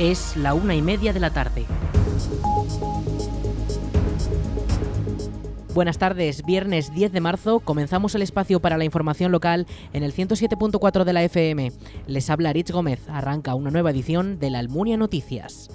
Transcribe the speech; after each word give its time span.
Es 0.00 0.34
la 0.34 0.54
una 0.54 0.74
y 0.74 0.80
media 0.80 1.12
de 1.12 1.20
la 1.20 1.28
tarde. 1.28 1.66
Buenas 5.74 5.98
tardes, 5.98 6.42
viernes 6.46 6.94
10 6.94 7.12
de 7.12 7.20
marzo 7.20 7.60
comenzamos 7.60 8.14
el 8.14 8.22
espacio 8.22 8.60
para 8.60 8.78
la 8.78 8.84
información 8.86 9.30
local 9.30 9.66
en 9.92 10.02
el 10.02 10.14
107.4 10.14 11.04
de 11.04 11.12
la 11.12 11.22
FM. 11.24 11.72
Les 12.06 12.30
habla 12.30 12.54
Rich 12.54 12.70
Gómez, 12.70 13.06
arranca 13.10 13.54
una 13.54 13.70
nueva 13.70 13.90
edición 13.90 14.38
de 14.38 14.48
la 14.48 14.60
Almunia 14.60 14.96
Noticias. 14.96 15.68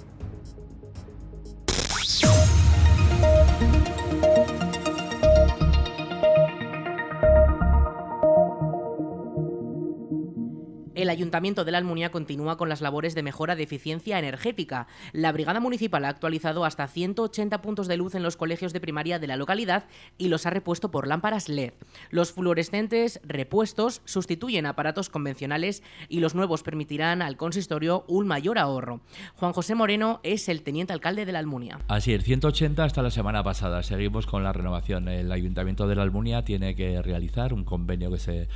El 11.06 11.10
Ayuntamiento 11.10 11.64
de 11.64 11.70
la 11.70 11.78
Almunia 11.78 12.10
continúa 12.10 12.56
con 12.56 12.68
las 12.68 12.80
labores 12.80 13.14
de 13.14 13.22
mejora 13.22 13.54
de 13.54 13.62
eficiencia 13.62 14.18
energética. 14.18 14.88
La 15.12 15.30
Brigada 15.30 15.60
Municipal 15.60 16.04
ha 16.04 16.08
actualizado 16.08 16.64
hasta 16.64 16.88
180 16.88 17.62
puntos 17.62 17.86
de 17.86 17.96
luz 17.96 18.16
en 18.16 18.24
los 18.24 18.36
colegios 18.36 18.72
de 18.72 18.80
primaria 18.80 19.20
de 19.20 19.28
la 19.28 19.36
localidad 19.36 19.84
y 20.18 20.26
los 20.26 20.46
ha 20.46 20.50
repuesto 20.50 20.90
por 20.90 21.06
lámparas 21.06 21.48
LED. 21.48 21.74
Los 22.10 22.32
fluorescentes 22.32 23.20
repuestos 23.22 24.02
sustituyen 24.04 24.66
aparatos 24.66 25.08
convencionales 25.08 25.84
y 26.08 26.18
los 26.18 26.34
nuevos 26.34 26.64
permitirán 26.64 27.22
al 27.22 27.36
consistorio 27.36 28.04
un 28.08 28.26
mayor 28.26 28.58
ahorro. 28.58 29.00
Juan 29.36 29.52
José 29.52 29.76
Moreno 29.76 30.18
es 30.24 30.48
el 30.48 30.62
teniente 30.62 30.92
alcalde 30.92 31.24
de 31.24 31.30
la 31.30 31.38
Almunia. 31.38 31.78
Así 31.86 32.14
es, 32.14 32.24
180 32.24 32.82
hasta 32.82 33.00
la 33.00 33.12
semana 33.12 33.44
pasada. 33.44 33.84
Seguimos 33.84 34.26
con 34.26 34.42
la 34.42 34.52
renovación. 34.52 35.06
El 35.06 35.30
Ayuntamiento 35.30 35.86
de 35.86 35.94
la 35.94 36.02
Almunia 36.02 36.44
tiene 36.44 36.74
que 36.74 37.00
realizar 37.00 37.54
un 37.54 37.62
convenio 37.62 38.10
que 38.10 38.18
se 38.18 38.48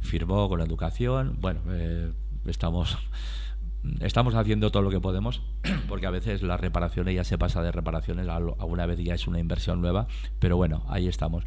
firmó 0.00 0.48
con 0.48 0.58
la 0.58 0.64
educación. 0.64 1.36
Bueno, 1.40 1.60
eh, 1.68 2.12
estamos 2.46 2.96
estamos 4.00 4.34
haciendo 4.34 4.70
todo 4.70 4.82
lo 4.82 4.90
que 4.90 5.00
podemos, 5.00 5.42
porque 5.88 6.06
a 6.06 6.10
veces 6.10 6.42
las 6.42 6.60
reparaciones 6.60 7.14
ya 7.14 7.24
se 7.24 7.38
pasa 7.38 7.62
de 7.62 7.72
reparaciones, 7.72 8.28
alguna 8.28 8.86
vez 8.86 8.98
ya 9.00 9.14
es 9.14 9.26
una 9.26 9.38
inversión 9.38 9.80
nueva, 9.80 10.06
pero 10.38 10.56
bueno, 10.56 10.84
ahí 10.88 11.08
estamos. 11.08 11.44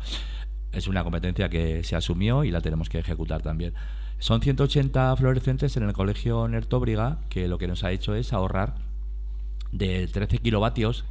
Es 0.71 0.87
una 0.87 1.03
competencia 1.03 1.49
que 1.49 1.83
se 1.83 1.95
asumió 1.95 2.43
y 2.43 2.51
la 2.51 2.61
tenemos 2.61 2.89
que 2.89 2.99
ejecutar 2.99 3.41
también. 3.41 3.73
Son 4.19 4.41
180 4.41 5.15
fluorescentes 5.17 5.75
en 5.77 5.83
el 5.83 5.93
colegio 5.93 6.47
Nertóbriga, 6.47 7.19
que 7.29 7.47
lo 7.47 7.57
que 7.57 7.67
nos 7.67 7.83
ha 7.83 7.91
hecho 7.91 8.15
es 8.15 8.33
ahorrar 8.33 8.75
de 9.71 10.07
13 10.07 10.37
kilovatios, 10.37 11.05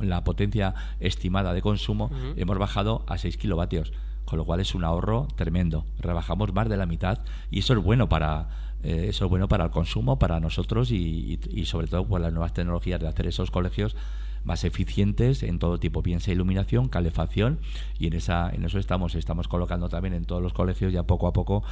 la 0.00 0.24
potencia 0.24 0.74
estimada 0.98 1.52
de 1.52 1.62
consumo, 1.62 2.10
hemos 2.36 2.58
bajado 2.58 3.04
a 3.06 3.18
6 3.18 3.36
kilovatios 3.36 3.92
con 4.24 4.38
lo 4.38 4.44
cual 4.44 4.60
es 4.60 4.74
un 4.74 4.84
ahorro 4.84 5.28
tremendo. 5.36 5.84
Rebajamos 5.98 6.52
más 6.52 6.68
de 6.68 6.76
la 6.76 6.86
mitad 6.86 7.18
y 7.50 7.60
eso 7.60 7.74
es 7.74 7.82
bueno 7.82 8.08
para 8.08 8.48
eh, 8.84 9.06
eso 9.08 9.24
es 9.24 9.30
bueno 9.30 9.48
para 9.48 9.64
el 9.64 9.70
consumo, 9.70 10.18
para 10.18 10.40
nosotros 10.40 10.90
y, 10.90 11.38
sobre 11.64 11.86
todo 11.86 12.06
por 12.06 12.20
las 12.20 12.32
nuevas 12.32 12.52
tecnologías 12.52 13.00
de 13.00 13.08
hacer 13.08 13.26
esos 13.26 13.50
colegios 13.50 13.96
más 14.44 14.62
eficientes 14.64 15.42
en 15.42 15.58
todo 15.58 15.80
tipo, 15.80 16.02
piensa 16.02 16.30
iluminación, 16.30 16.90
calefacción 16.90 17.60
y 17.98 18.08
en 18.08 18.12
esa 18.12 18.50
en 18.50 18.62
eso 18.62 18.78
estamos 18.78 19.14
estamos 19.14 19.48
colocando 19.48 19.88
también 19.88 20.12
en 20.12 20.26
todos 20.26 20.42
los 20.42 20.52
colegios 20.52 20.92
ya 20.92 21.04
poco 21.04 21.26
a 21.26 21.32
poco 21.32 21.64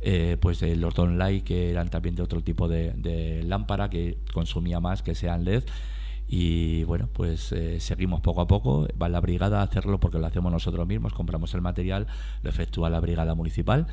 eh, 0.00 0.36
pues 0.40 0.62
los 0.62 0.94
Don 0.94 1.18
Light 1.18 1.42
que 1.42 1.70
eran 1.70 1.88
también 1.88 2.14
de 2.14 2.22
otro 2.22 2.40
tipo 2.40 2.68
de, 2.68 2.92
de 2.92 3.42
lámpara 3.42 3.90
que 3.90 4.18
consumía 4.32 4.78
más 4.78 5.02
que 5.02 5.16
sean 5.16 5.44
LED 5.44 5.64
y 6.32 6.84
bueno, 6.84 7.08
pues 7.12 7.50
eh, 7.50 7.80
seguimos 7.80 8.20
poco 8.20 8.40
a 8.40 8.46
poco. 8.46 8.86
Va 9.02 9.08
la 9.08 9.20
brigada 9.20 9.60
a 9.60 9.64
hacerlo 9.64 9.98
porque 9.98 10.20
lo 10.20 10.26
hacemos 10.26 10.52
nosotros 10.52 10.86
mismos, 10.86 11.12
compramos 11.12 11.52
el 11.54 11.60
material, 11.60 12.06
lo 12.44 12.50
efectúa 12.50 12.88
la 12.88 13.00
brigada 13.00 13.34
municipal 13.34 13.88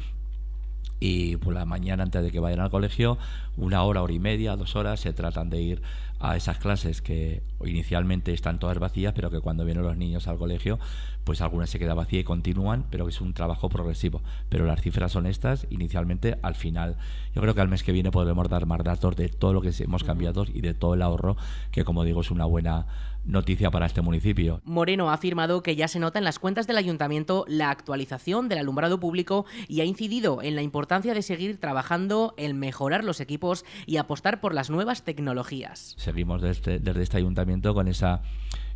y 0.99 1.37
por 1.37 1.53
la 1.53 1.65
mañana 1.65 2.03
antes 2.03 2.23
de 2.23 2.29
que 2.29 2.39
vayan 2.39 2.59
al 2.59 2.69
colegio, 2.69 3.17
una 3.55 3.81
hora, 3.83 4.03
hora 4.03 4.13
y 4.13 4.19
media, 4.19 4.55
dos 4.55 4.75
horas, 4.75 4.99
se 4.99 5.13
tratan 5.13 5.49
de 5.49 5.61
ir 5.61 5.81
a 6.19 6.35
esas 6.35 6.57
clases 6.57 7.01
que 7.01 7.43
inicialmente 7.65 8.33
están 8.33 8.59
todas 8.59 8.79
vacías, 8.79 9.13
pero 9.13 9.29
que 9.29 9.39
cuando 9.39 9.65
vienen 9.65 9.83
los 9.83 9.97
niños 9.97 10.27
al 10.27 10.37
colegio, 10.37 10.79
pues 11.23 11.41
algunas 11.41 11.69
se 11.69 11.79
quedan 11.79 11.97
vacías 11.97 12.21
y 12.21 12.23
continúan, 12.23 12.85
pero 12.89 13.07
es 13.07 13.19
un 13.21 13.33
trabajo 13.33 13.69
progresivo. 13.69 14.21
Pero 14.49 14.65
las 14.65 14.81
cifras 14.81 15.11
son 15.11 15.27
estas, 15.27 15.67
inicialmente, 15.69 16.37
al 16.41 16.55
final. 16.55 16.97
Yo 17.35 17.41
creo 17.41 17.53
que 17.53 17.61
al 17.61 17.67
mes 17.67 17.83
que 17.83 17.91
viene 17.91 18.11
podremos 18.11 18.47
dar 18.49 18.65
más 18.65 18.83
datos 18.83 19.15
de 19.15 19.29
todo 19.29 19.53
lo 19.53 19.61
que 19.61 19.71
hemos 19.79 20.03
cambiado 20.03 20.45
y 20.51 20.61
de 20.61 20.73
todo 20.73 20.93
el 20.93 21.01
ahorro, 21.01 21.37
que 21.71 21.83
como 21.83 22.03
digo 22.03 22.21
es 22.21 22.31
una 22.31 22.45
buena 22.45 22.87
noticia 23.27 23.69
para 23.69 23.85
este 23.85 24.01
municipio. 24.01 24.61
Moreno 24.63 25.09
ha 25.09 25.13
afirmado 25.13 25.61
que 25.61 25.75
ya 25.75 25.87
se 25.87 25.99
nota 25.99 26.17
en 26.17 26.25
las 26.25 26.39
cuentas 26.39 26.65
del 26.65 26.77
ayuntamiento 26.77 27.45
la 27.47 27.69
actualización 27.69 28.47
del 28.47 28.59
alumbrado 28.59 28.99
público 28.99 29.45
y 29.67 29.81
ha 29.81 29.85
incidido 29.85 30.41
en 30.41 30.55
la 30.55 30.61
importancia 30.61 31.13
de 31.13 31.21
seguir 31.21 31.59
trabajando 31.59 32.33
en 32.37 32.57
mejorar 32.57 33.03
los 33.03 33.19
equipos 33.19 33.65
y 33.85 33.97
apostar 33.97 34.39
por 34.39 34.53
las 34.53 34.69
nuevas 34.69 35.03
tecnologías. 35.03 35.95
Seguimos 36.07 36.41
desde, 36.41 36.79
desde 36.79 37.03
este 37.03 37.17
ayuntamiento 37.17 37.73
con 37.73 37.89
esa 37.89 38.21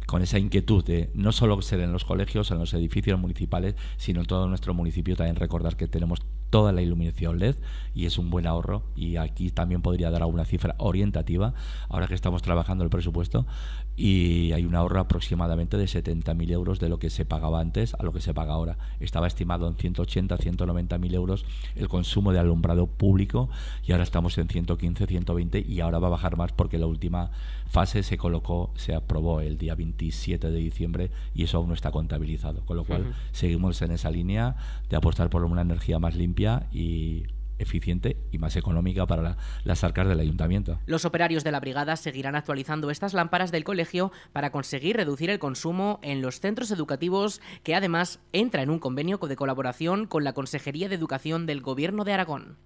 con 0.05 0.21
esa 0.21 0.37
inquietud 0.37 0.83
de 0.83 1.09
no 1.13 1.31
solo 1.31 1.61
ser 1.61 1.79
en 1.79 1.93
los 1.93 2.03
colegios, 2.03 2.51
en 2.51 2.57
los 2.57 2.73
edificios 2.73 3.17
municipales, 3.17 3.75
sino 3.95 4.19
en 4.19 4.27
todo 4.27 4.49
nuestro 4.49 4.73
municipio. 4.73 5.15
También 5.15 5.37
recordar 5.37 5.77
que 5.77 5.87
tenemos 5.87 6.19
toda 6.49 6.73
la 6.73 6.81
iluminación 6.81 7.39
LED 7.39 7.55
y 7.95 8.05
es 8.05 8.17
un 8.17 8.29
buen 8.29 8.47
ahorro. 8.47 8.83
Y 8.97 9.15
aquí 9.15 9.49
también 9.49 9.81
podría 9.81 10.11
dar 10.11 10.23
alguna 10.23 10.43
cifra 10.43 10.75
orientativa 10.79 11.53
ahora 11.87 12.09
que 12.09 12.15
estamos 12.15 12.41
trabajando 12.41 12.83
el 12.83 12.89
presupuesto 12.89 13.47
y 13.95 14.51
hay 14.53 14.65
un 14.65 14.75
ahorro 14.75 14.99
aproximadamente 14.99 15.77
de 15.77 15.85
70.000 15.85 16.51
euros 16.51 16.79
de 16.79 16.89
lo 16.89 16.97
que 16.97 17.09
se 17.09 17.25
pagaba 17.25 17.59
antes 17.59 17.93
a 17.95 18.03
lo 18.03 18.13
que 18.13 18.21
se 18.21 18.33
paga 18.33 18.53
ahora. 18.53 18.77
Estaba 18.99 19.27
estimado 19.27 19.67
en 19.67 19.75
180, 19.75 20.37
190.000 20.37 21.13
euros 21.13 21.45
el 21.75 21.87
consumo 21.87 22.31
de 22.31 22.39
alumbrado 22.39 22.87
público 22.87 23.49
y 23.85 23.91
ahora 23.91 24.03
estamos 24.03 24.37
en 24.37 24.47
115, 24.47 25.07
120 25.07 25.65
y 25.67 25.81
ahora 25.81 25.99
va 25.99 26.07
a 26.07 26.11
bajar 26.11 26.37
más 26.37 26.51
porque 26.51 26.77
la 26.77 26.87
última 26.87 27.31
fase 27.67 28.03
se 28.03 28.17
colocó, 28.17 28.71
se 28.75 28.95
aprobó 28.95 29.41
el 29.41 29.57
día 29.57 29.75
27 29.75 30.49
de 30.49 30.57
diciembre 30.57 31.11
y 31.33 31.43
eso 31.43 31.57
aún 31.57 31.67
no 31.69 31.73
está 31.73 31.91
contabilizado. 31.91 32.65
Con 32.65 32.77
lo 32.77 32.85
cual 32.85 33.13
seguimos 33.31 33.81
en 33.81 33.91
esa 33.91 34.09
línea 34.09 34.55
de 34.89 34.95
apostar 34.95 35.29
por 35.29 35.43
una 35.43 35.61
energía 35.61 35.99
más 35.99 36.15
limpia 36.15 36.67
y 36.71 37.23
eficiente 37.61 38.17
y 38.31 38.37
más 38.37 38.55
económica 38.55 39.05
para 39.05 39.37
las 39.63 39.83
arcas 39.83 40.07
del 40.07 40.19
ayuntamiento. 40.19 40.79
Los 40.85 41.05
operarios 41.05 41.43
de 41.43 41.51
la 41.51 41.59
brigada 41.59 41.95
seguirán 41.95 42.35
actualizando 42.35 42.89
estas 42.89 43.13
lámparas 43.13 43.51
del 43.51 43.63
colegio 43.63 44.11
para 44.33 44.51
conseguir 44.51 44.97
reducir 44.97 45.29
el 45.29 45.39
consumo 45.39 45.99
en 46.01 46.21
los 46.21 46.39
centros 46.39 46.71
educativos 46.71 47.41
que 47.63 47.75
además 47.75 48.19
entra 48.33 48.61
en 48.61 48.69
un 48.69 48.79
convenio 48.79 49.17
de 49.17 49.35
colaboración 49.35 50.07
con 50.07 50.23
la 50.23 50.33
Consejería 50.33 50.89
de 50.89 50.95
Educación 50.95 51.45
del 51.45 51.61
Gobierno 51.61 52.03
de 52.03 52.13
Aragón. 52.13 52.57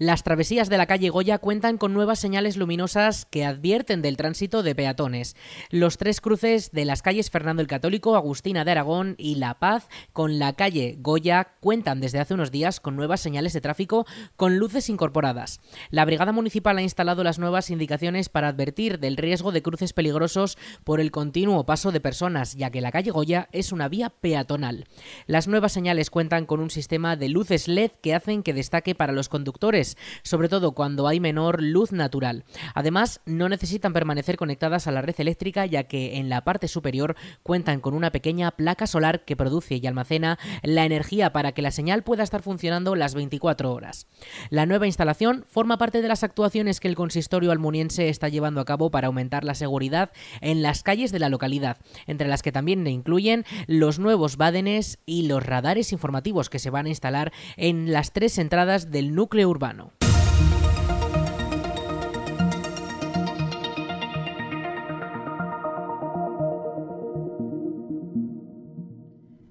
Las 0.00 0.22
travesías 0.22 0.70
de 0.70 0.78
la 0.78 0.86
calle 0.86 1.10
Goya 1.10 1.36
cuentan 1.36 1.76
con 1.76 1.92
nuevas 1.92 2.18
señales 2.18 2.56
luminosas 2.56 3.26
que 3.26 3.44
advierten 3.44 4.00
del 4.00 4.16
tránsito 4.16 4.62
de 4.62 4.74
peatones. 4.74 5.36
Los 5.68 5.98
tres 5.98 6.22
cruces 6.22 6.72
de 6.72 6.86
las 6.86 7.02
calles 7.02 7.28
Fernando 7.28 7.60
el 7.60 7.68
Católico, 7.68 8.16
Agustina 8.16 8.64
de 8.64 8.70
Aragón 8.70 9.14
y 9.18 9.34
La 9.34 9.58
Paz 9.58 9.90
con 10.14 10.38
la 10.38 10.54
calle 10.54 10.96
Goya 11.00 11.48
cuentan 11.60 12.00
desde 12.00 12.18
hace 12.18 12.32
unos 12.32 12.50
días 12.50 12.80
con 12.80 12.96
nuevas 12.96 13.20
señales 13.20 13.52
de 13.52 13.60
tráfico 13.60 14.06
con 14.36 14.56
luces 14.56 14.88
incorporadas. 14.88 15.60
La 15.90 16.06
Brigada 16.06 16.32
Municipal 16.32 16.78
ha 16.78 16.82
instalado 16.82 17.22
las 17.22 17.38
nuevas 17.38 17.68
indicaciones 17.68 18.30
para 18.30 18.48
advertir 18.48 19.00
del 19.00 19.18
riesgo 19.18 19.52
de 19.52 19.60
cruces 19.60 19.92
peligrosos 19.92 20.56
por 20.82 21.02
el 21.02 21.10
continuo 21.10 21.66
paso 21.66 21.92
de 21.92 22.00
personas, 22.00 22.56
ya 22.56 22.70
que 22.70 22.80
la 22.80 22.90
calle 22.90 23.10
Goya 23.10 23.50
es 23.52 23.70
una 23.70 23.90
vía 23.90 24.08
peatonal. 24.08 24.86
Las 25.26 25.46
nuevas 25.46 25.72
señales 25.72 26.08
cuentan 26.08 26.46
con 26.46 26.60
un 26.60 26.70
sistema 26.70 27.16
de 27.16 27.28
luces 27.28 27.68
LED 27.68 27.90
que 28.00 28.14
hacen 28.14 28.42
que 28.42 28.54
destaque 28.54 28.94
para 28.94 29.12
los 29.12 29.28
conductores 29.28 29.89
sobre 30.22 30.48
todo 30.48 30.72
cuando 30.72 31.08
hay 31.08 31.20
menor 31.20 31.62
luz 31.62 31.92
natural. 31.92 32.44
Además, 32.74 33.20
no 33.26 33.48
necesitan 33.48 33.92
permanecer 33.92 34.36
conectadas 34.36 34.86
a 34.86 34.92
la 34.92 35.02
red 35.02 35.14
eléctrica 35.18 35.66
ya 35.66 35.84
que 35.84 36.18
en 36.18 36.28
la 36.28 36.44
parte 36.44 36.68
superior 36.68 37.16
cuentan 37.42 37.80
con 37.80 37.94
una 37.94 38.10
pequeña 38.10 38.50
placa 38.50 38.86
solar 38.86 39.24
que 39.24 39.36
produce 39.36 39.76
y 39.76 39.86
almacena 39.86 40.38
la 40.62 40.84
energía 40.84 41.32
para 41.32 41.52
que 41.52 41.62
la 41.62 41.70
señal 41.70 42.02
pueda 42.02 42.22
estar 42.22 42.42
funcionando 42.42 42.94
las 42.94 43.14
24 43.14 43.72
horas. 43.72 44.06
La 44.50 44.66
nueva 44.66 44.86
instalación 44.86 45.44
forma 45.48 45.78
parte 45.78 46.02
de 46.02 46.08
las 46.08 46.24
actuaciones 46.24 46.80
que 46.80 46.88
el 46.88 46.96
consistorio 46.96 47.52
almuniense 47.52 48.08
está 48.08 48.28
llevando 48.28 48.60
a 48.60 48.64
cabo 48.64 48.90
para 48.90 49.06
aumentar 49.06 49.44
la 49.44 49.54
seguridad 49.54 50.10
en 50.40 50.62
las 50.62 50.82
calles 50.82 51.12
de 51.12 51.18
la 51.18 51.28
localidad, 51.28 51.78
entre 52.06 52.28
las 52.28 52.42
que 52.42 52.52
también 52.52 52.86
incluyen 52.86 53.44
los 53.66 53.98
nuevos 53.98 54.36
bádenes 54.36 54.98
y 55.06 55.26
los 55.26 55.44
radares 55.44 55.92
informativos 55.92 56.50
que 56.50 56.58
se 56.58 56.70
van 56.70 56.86
a 56.86 56.90
instalar 56.90 57.32
en 57.56 57.92
las 57.92 58.12
tres 58.12 58.38
entradas 58.38 58.90
del 58.90 59.14
núcleo 59.14 59.48
urbano. 59.48 59.79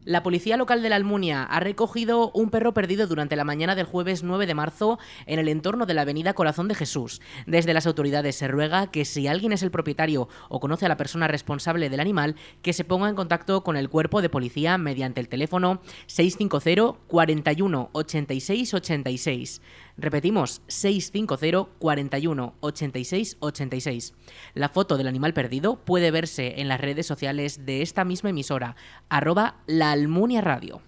La 0.10 0.24
policía 0.24 0.58
local 0.58 0.82
de 0.82 0.90
la 0.90 0.96
Almunia 0.96 1.44
ha 1.44 1.60
recogido 1.60 2.32
un 2.32 2.50
perro 2.50 2.74
perdido 2.74 3.06
durante 3.06 3.36
la 3.36 3.44
mañana 3.44 3.76
del 3.76 3.86
jueves 3.86 4.24
9 4.24 4.48
de 4.48 4.56
marzo 4.56 4.98
en 5.28 5.38
el 5.38 5.48
entorno 5.48 5.86
de 5.86 5.94
la 5.94 6.02
avenida 6.02 6.34
Corazón 6.34 6.68
de 6.68 6.74
Jesús. 6.74 7.22
Desde 7.46 7.76
las 7.76 7.86
autoridades 7.86 8.36
se 8.36 8.48
ruega 8.48 8.88
que 8.88 9.06
si 9.06 9.28
alguien 9.28 9.52
es 9.52 9.62
el 9.62 9.70
propietario 9.70 10.28
o 10.50 10.60
conoce 10.60 10.88
a 10.88 10.90
la 10.90 10.98
persona 10.98 11.28
responsable 11.28 11.92
del 11.92 12.00
animal, 12.00 12.36
que 12.64 12.74
se 12.74 12.86
ponga 12.86 13.08
en 13.08 13.14
contacto 13.14 13.64
con 13.64 13.78
el 13.78 13.88
cuerpo 13.88 14.24
de 14.24 14.30
policía 14.30 14.80
mediante 14.80 15.22
el 15.22 15.30
teléfono 15.30 15.80
650 16.08 16.98
41 17.06 17.90
86 17.94 18.74
86. 18.74 19.62
Repetimos, 20.00 20.62
650 20.68 21.72
41 21.78 22.56
86 22.62 23.38
86. 23.40 24.14
La 24.54 24.70
foto 24.70 24.96
del 24.96 25.08
animal 25.08 25.34
perdido 25.34 25.76
puede 25.84 26.10
verse 26.10 26.62
en 26.62 26.70
las 26.70 26.80
redes 26.80 27.06
sociales 27.06 27.66
de 27.66 27.82
esta 27.82 28.06
misma 28.06 28.30
emisora, 28.30 28.78
arroba 29.10 29.58
la 29.68 29.92
Almunia 29.92 30.40
Radio. 30.40 30.82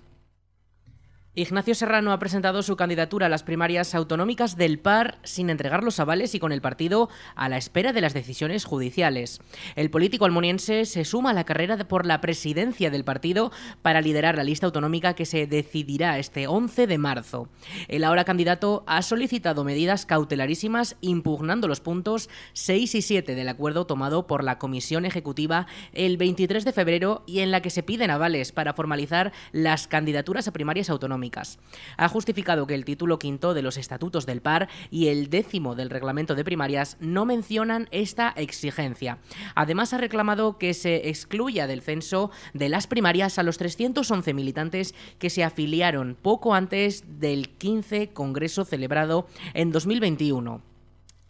Ignacio 1.34 1.74
Serrano 1.76 2.12
ha 2.12 2.20
presentado 2.20 2.62
su 2.62 2.76
candidatura 2.76 3.28
a 3.28 3.30
las 3.30 3.44
primarias 3.44 3.96
autonómicas 3.96 4.58
del 4.58 4.80
PAR 4.80 5.18
sin 5.24 5.50
entregar 5.50 5.82
los 5.82 5.98
avales 6.02 6.36
y 6.36 6.40
con 6.40 6.52
el 6.52 6.60
partido 6.60 7.08
a 7.36 7.48
la 7.48 7.56
espera 7.56 7.94
de 7.94 8.02
las 8.02 8.14
decisiones 8.14 8.66
judiciales. 8.66 9.40
El 9.78 9.90
político 9.90 10.26
almoniense 10.26 10.84
se 10.84 11.06
suma 11.06 11.30
a 11.30 11.34
la 11.34 11.46
carrera 11.46 11.78
por 11.88 12.06
la 12.06 12.20
presidencia 12.20 12.92
del 12.92 13.06
partido 13.06 13.54
para 13.82 14.02
liderar 14.02 14.36
la 14.36 14.44
lista 14.44 14.66
autonómica 14.66 15.14
que 15.14 15.26
se 15.26 15.48
decidirá 15.48 16.20
este 16.20 16.48
11 16.48 16.86
de 16.86 16.98
marzo. 16.98 17.48
El 17.88 18.04
ahora 18.04 18.26
candidato 18.26 18.84
ha 18.86 19.02
solicitado 19.02 19.64
medidas 19.64 20.06
cautelarísimas 20.06 20.98
impugnando 21.00 21.70
los 21.70 21.80
puntos 21.80 22.30
6 22.52 22.94
y 22.96 23.02
7 23.02 23.36
del 23.36 23.48
acuerdo 23.48 23.88
tomado 23.88 24.28
por 24.28 24.44
la 24.44 24.58
Comisión 24.58 25.06
Ejecutiva 25.06 25.66
el 25.94 26.18
23 26.18 26.66
de 26.66 26.74
febrero 26.74 27.24
y 27.26 27.40
en 27.40 27.52
la 27.52 27.62
que 27.62 27.70
se 27.70 27.84
piden 27.84 28.12
avales 28.12 28.52
para 28.52 28.74
formalizar 28.74 29.32
las 29.54 29.88
candidaturas 29.88 30.50
a 30.50 30.52
primarias 30.52 30.90
autonómicas 30.90 31.21
ha 31.98 32.08
justificado 32.08 32.66
que 32.66 32.76
el 32.76 32.86
título 32.86 33.20
quinto 33.20 33.54
de 33.54 33.62
los 33.62 33.78
estatutos 33.78 34.26
del 34.26 34.42
PAR 34.42 34.70
y 34.90 35.08
el 35.08 35.30
décimo 35.30 35.76
del 35.76 35.90
reglamento 35.90 36.36
de 36.36 36.44
primarias 36.44 36.98
no 37.00 37.26
mencionan 37.26 37.88
esta 37.92 38.30
exigencia. 38.36 39.20
Además, 39.56 39.94
ha 39.94 39.98
reclamado 39.98 40.58
que 40.58 40.74
se 40.74 41.10
excluya 41.10 41.68
del 41.68 41.82
censo 41.82 42.32
de 42.54 42.70
las 42.70 42.88
primarias 42.88 43.38
a 43.38 43.44
los 43.44 43.58
311 43.58 44.34
militantes 44.34 44.96
que 45.20 45.30
se 45.30 45.44
afiliaron 45.44 46.18
poco 46.20 46.54
antes 46.54 47.20
del 47.20 47.50
15 47.50 48.10
Congreso 48.14 48.66
celebrado 48.66 49.28
en 49.54 49.72
2021. 49.72 50.71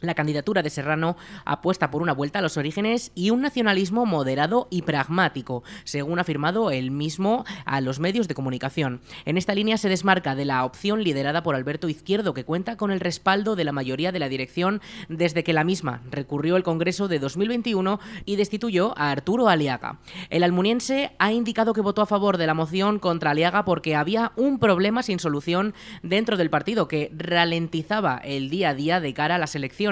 La 0.02 0.16
candidatura 0.16 0.64
de 0.64 0.72
Serrano 0.72 1.16
apuesta 1.46 1.92
por 1.92 2.02
una 2.02 2.14
vuelta 2.14 2.40
a 2.40 2.42
los 2.42 2.58
orígenes 2.58 3.12
y 3.14 3.30
un 3.30 3.42
nacionalismo 3.42 4.08
moderado 4.08 4.68
y 4.72 4.82
pragmático, 4.82 5.64
según 5.84 6.18
ha 6.18 6.24
afirmado 6.24 6.72
él 6.72 6.90
mismo 6.90 7.46
a 7.66 7.82
los 7.82 8.00
medios 8.00 8.28
de 8.28 8.34
comunicación. 8.34 9.02
En 9.26 9.38
esta 9.38 9.54
línea 9.54 9.78
se 9.78 9.90
desmarca 9.90 10.34
de 10.34 10.46
la 10.46 10.66
opción 10.66 11.04
liderada 11.04 11.44
por 11.44 11.54
Alberto 11.54 11.88
Izquierdo, 11.88 12.34
que 12.34 12.46
cuenta 12.46 12.78
con 12.78 12.90
el 12.90 13.00
respaldo 13.00 13.56
de 13.56 13.64
la 13.64 13.74
mayoría 13.74 14.12
de 14.12 14.18
la 14.18 14.28
dirección 14.28 14.82
desde 15.08 15.44
que 15.44 15.54
la 15.54 15.64
misma 15.64 16.02
recurrió 16.10 16.56
el 16.56 16.64
Congreso 16.64 17.08
de 17.08 17.20
2021 17.20 18.00
y 18.26 18.38
destituyó 18.38 18.98
a 18.98 19.12
Arturo 19.12 19.50
Aliaga. 19.50 20.00
El 20.32 20.42
almuniense 20.42 21.12
ha 21.20 21.32
indicado 21.32 21.74
que 21.74 21.82
votó 21.82 22.02
a 22.02 22.08
favor 22.08 22.38
de 22.38 22.48
la 22.48 22.56
moción 22.56 22.98
contra 22.98 23.32
Aliaga 23.32 23.66
porque 23.66 23.96
había 23.96 24.32
un 24.36 24.58
problema 24.58 25.04
sin 25.04 25.20
solución 25.20 25.76
dentro 26.02 26.38
del 26.38 26.50
partido 26.50 26.88
que 26.88 27.12
ralentizaba 27.16 28.18
el 28.18 28.50
día 28.50 28.70
a 28.70 28.74
día 28.74 29.00
de 29.00 29.14
cara 29.14 29.36
a 29.36 29.38
las 29.38 29.54
elecciones 29.54 29.91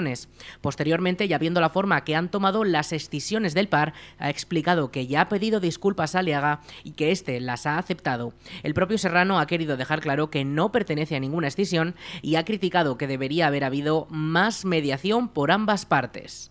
Posteriormente, 0.60 1.28
ya 1.28 1.38
viendo 1.38 1.60
la 1.60 1.68
forma 1.68 2.04
que 2.04 2.16
han 2.16 2.30
tomado 2.30 2.64
las 2.64 2.92
escisiones 2.92 3.54
del 3.54 3.68
par, 3.68 3.92
ha 4.18 4.30
explicado 4.30 4.90
que 4.90 5.06
ya 5.06 5.22
ha 5.22 5.28
pedido 5.28 5.60
disculpas 5.60 6.14
a 6.14 6.20
Aliaga 6.20 6.60
y 6.84 6.92
que 6.92 7.10
éste 7.10 7.38
las 7.40 7.66
ha 7.66 7.78
aceptado. 7.78 8.32
El 8.62 8.74
propio 8.74 8.98
Serrano 8.98 9.38
ha 9.38 9.46
querido 9.46 9.76
dejar 9.76 10.00
claro 10.00 10.30
que 10.30 10.44
no 10.44 10.72
pertenece 10.72 11.16
a 11.16 11.20
ninguna 11.20 11.48
escisión 11.48 11.94
y 12.22 12.36
ha 12.36 12.44
criticado 12.44 12.96
que 12.96 13.06
debería 13.06 13.46
haber 13.46 13.64
habido 13.64 14.06
más 14.10 14.64
mediación 14.64 15.28
por 15.28 15.50
ambas 15.50 15.86
partes. 15.86 16.50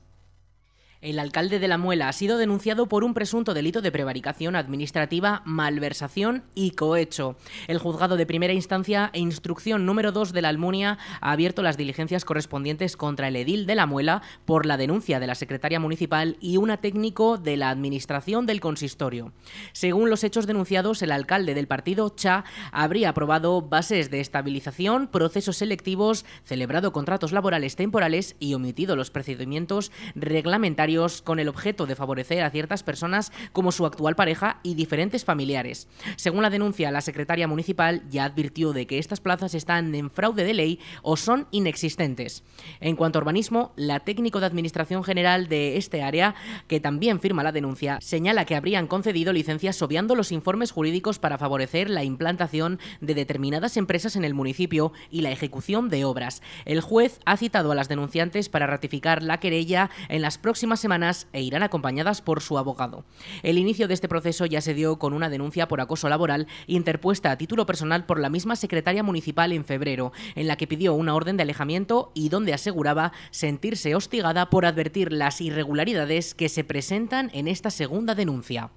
El 1.01 1.17
alcalde 1.17 1.59
de 1.59 1.69
La 1.69 1.77
Muela 1.77 2.09
ha 2.09 2.13
sido 2.13 2.37
denunciado 2.37 2.87
por 2.87 3.05
un 3.05 3.13
presunto 3.13 3.53
delito 3.53 3.81
de 3.81 3.89
prevaricación 3.89 4.57
administrativa, 4.57 5.43
malversación 5.45 6.43
y 6.55 6.71
cohecho. 6.71 7.37
El 7.69 7.77
juzgado 7.77 8.17
de 8.17 8.25
primera 8.25 8.51
instancia 8.51 9.09
e 9.13 9.19
instrucción 9.19 9.85
número 9.85 10.11
2 10.11 10.33
de 10.33 10.41
la 10.41 10.49
Almunia 10.49 10.97
ha 11.21 11.31
abierto 11.31 11.61
las 11.61 11.77
diligencias 11.77 12.25
correspondientes 12.25 12.97
contra 12.97 13.29
el 13.29 13.37
edil 13.37 13.65
de 13.65 13.75
La 13.75 13.85
Muela 13.85 14.23
por 14.43 14.65
la 14.65 14.75
denuncia 14.75 15.21
de 15.21 15.27
la 15.27 15.35
secretaria 15.35 15.79
municipal 15.79 16.35
y 16.41 16.57
una 16.57 16.75
técnico 16.81 17.37
de 17.37 17.55
la 17.55 17.69
administración 17.69 18.45
del 18.45 18.59
consistorio. 18.59 19.31
Según 19.71 20.09
los 20.09 20.25
hechos 20.25 20.47
denunciados, 20.47 21.01
el 21.01 21.13
alcalde 21.13 21.53
del 21.53 21.67
partido 21.67 22.13
CHA 22.13 22.43
habría 22.73 23.07
aprobado 23.07 23.61
bases 23.61 24.11
de 24.11 24.19
estabilización, 24.19 25.07
procesos 25.07 25.55
selectivos, 25.55 26.25
celebrado 26.43 26.91
contratos 26.91 27.31
laborales 27.31 27.77
temporales 27.77 28.35
y 28.41 28.53
omitido 28.53 28.97
los 28.97 29.11
procedimientos 29.11 29.93
reglamentarios 30.13 30.88
con 31.24 31.39
el 31.39 31.50
objeto 31.50 31.86
de 31.86 31.95
favorecer 31.95 32.41
a 32.41 32.50
ciertas 32.50 32.81
personas 32.81 33.31
como 33.53 33.71
su 33.71 33.86
actual 33.86 34.15
pareja 34.15 34.59
y 34.63 34.74
diferentes 34.74 35.24
familiares. 35.24 35.88
Según 36.15 36.41
la 36.41 36.50
denuncia, 36.50 36.89
la 36.89 37.01
secretaria 37.01 37.47
municipal 37.47 38.01
ya 38.09 38.24
advirtió 38.24 38.74
de 38.74 38.88
que 38.88 38.97
estas 38.97 39.19
plazas 39.19 39.53
están 39.53 39.94
en 39.94 40.09
fraude 40.09 40.44
de 40.44 40.56
ley 40.56 40.80
o 41.03 41.15
son 41.15 41.47
inexistentes. 41.51 42.44
En 42.80 42.95
cuanto 42.95 43.19
a 43.19 43.21
urbanismo, 43.21 43.71
la 43.75 44.00
técnico 44.00 44.39
de 44.39 44.47
Administración 44.47 45.03
General 45.03 45.47
de 45.47 45.77
este 45.77 46.01
área, 46.01 46.33
que 46.68 46.80
también 46.80 47.19
firma 47.19 47.44
la 47.44 47.51
denuncia, 47.51 48.00
señala 48.01 48.45
que 48.45 48.56
habrían 48.56 48.88
concedido 48.88 49.31
licencias 49.31 49.80
obviando 49.83 50.15
los 50.15 50.31
informes 50.31 50.71
jurídicos 50.71 51.19
para 51.19 51.38
favorecer 51.38 51.89
la 51.92 52.03
implantación 52.03 52.80
de 53.00 53.13
determinadas 53.13 53.77
empresas 53.77 54.15
en 54.15 54.25
el 54.25 54.33
municipio 54.33 54.92
y 55.12 55.21
la 55.21 55.30
ejecución 55.30 55.89
de 55.89 56.03
obras. 56.03 56.42
El 56.65 56.81
juez 56.81 57.19
ha 57.25 57.38
citado 57.38 57.71
a 57.71 57.75
las 57.75 57.89
denunciantes 57.89 58.50
para 58.50 58.65
ratificar 58.65 59.21
la 59.21 59.39
querella 59.39 59.92
en 60.07 60.21
las 60.21 60.38
próximas 60.38 60.78
semanas 60.79 61.27
e 61.33 61.41
irán 61.41 61.63
acompañadas 61.63 62.21
por 62.21 62.41
su 62.41 62.57
abogado. 62.57 63.05
El 63.43 63.57
inicio 63.57 63.87
de 63.87 63.93
este 63.93 64.07
proceso 64.07 64.45
ya 64.45 64.61
se 64.61 64.73
dio 64.73 64.99
con 64.99 65.13
una 65.13 65.29
denuncia 65.29 65.67
por 65.67 65.81
acoso 65.81 66.09
laboral 66.09 66.47
interpuesta 66.67 67.31
a 67.31 67.37
título 67.37 67.65
personal 67.65 68.05
por 68.05 68.19
la 68.19 68.29
misma 68.29 68.55
secretaria 68.55 69.03
municipal 69.03 69.51
en 69.51 69.65
febrero, 69.65 70.11
en 70.35 70.47
la 70.47 70.55
que 70.55 70.67
pidió 70.67 70.93
una 70.93 71.15
orden 71.15 71.37
de 71.37 71.43
alejamiento 71.43 72.11
y 72.13 72.29
donde 72.29 72.53
aseguraba 72.53 73.11
sentirse 73.31 73.95
hostigada 73.95 74.49
por 74.49 74.65
advertir 74.65 75.13
las 75.13 75.41
irregularidades 75.41 76.33
que 76.33 76.49
se 76.49 76.63
presentan 76.63 77.29
en 77.33 77.47
esta 77.47 77.69
segunda 77.69 78.15
denuncia. 78.15 78.71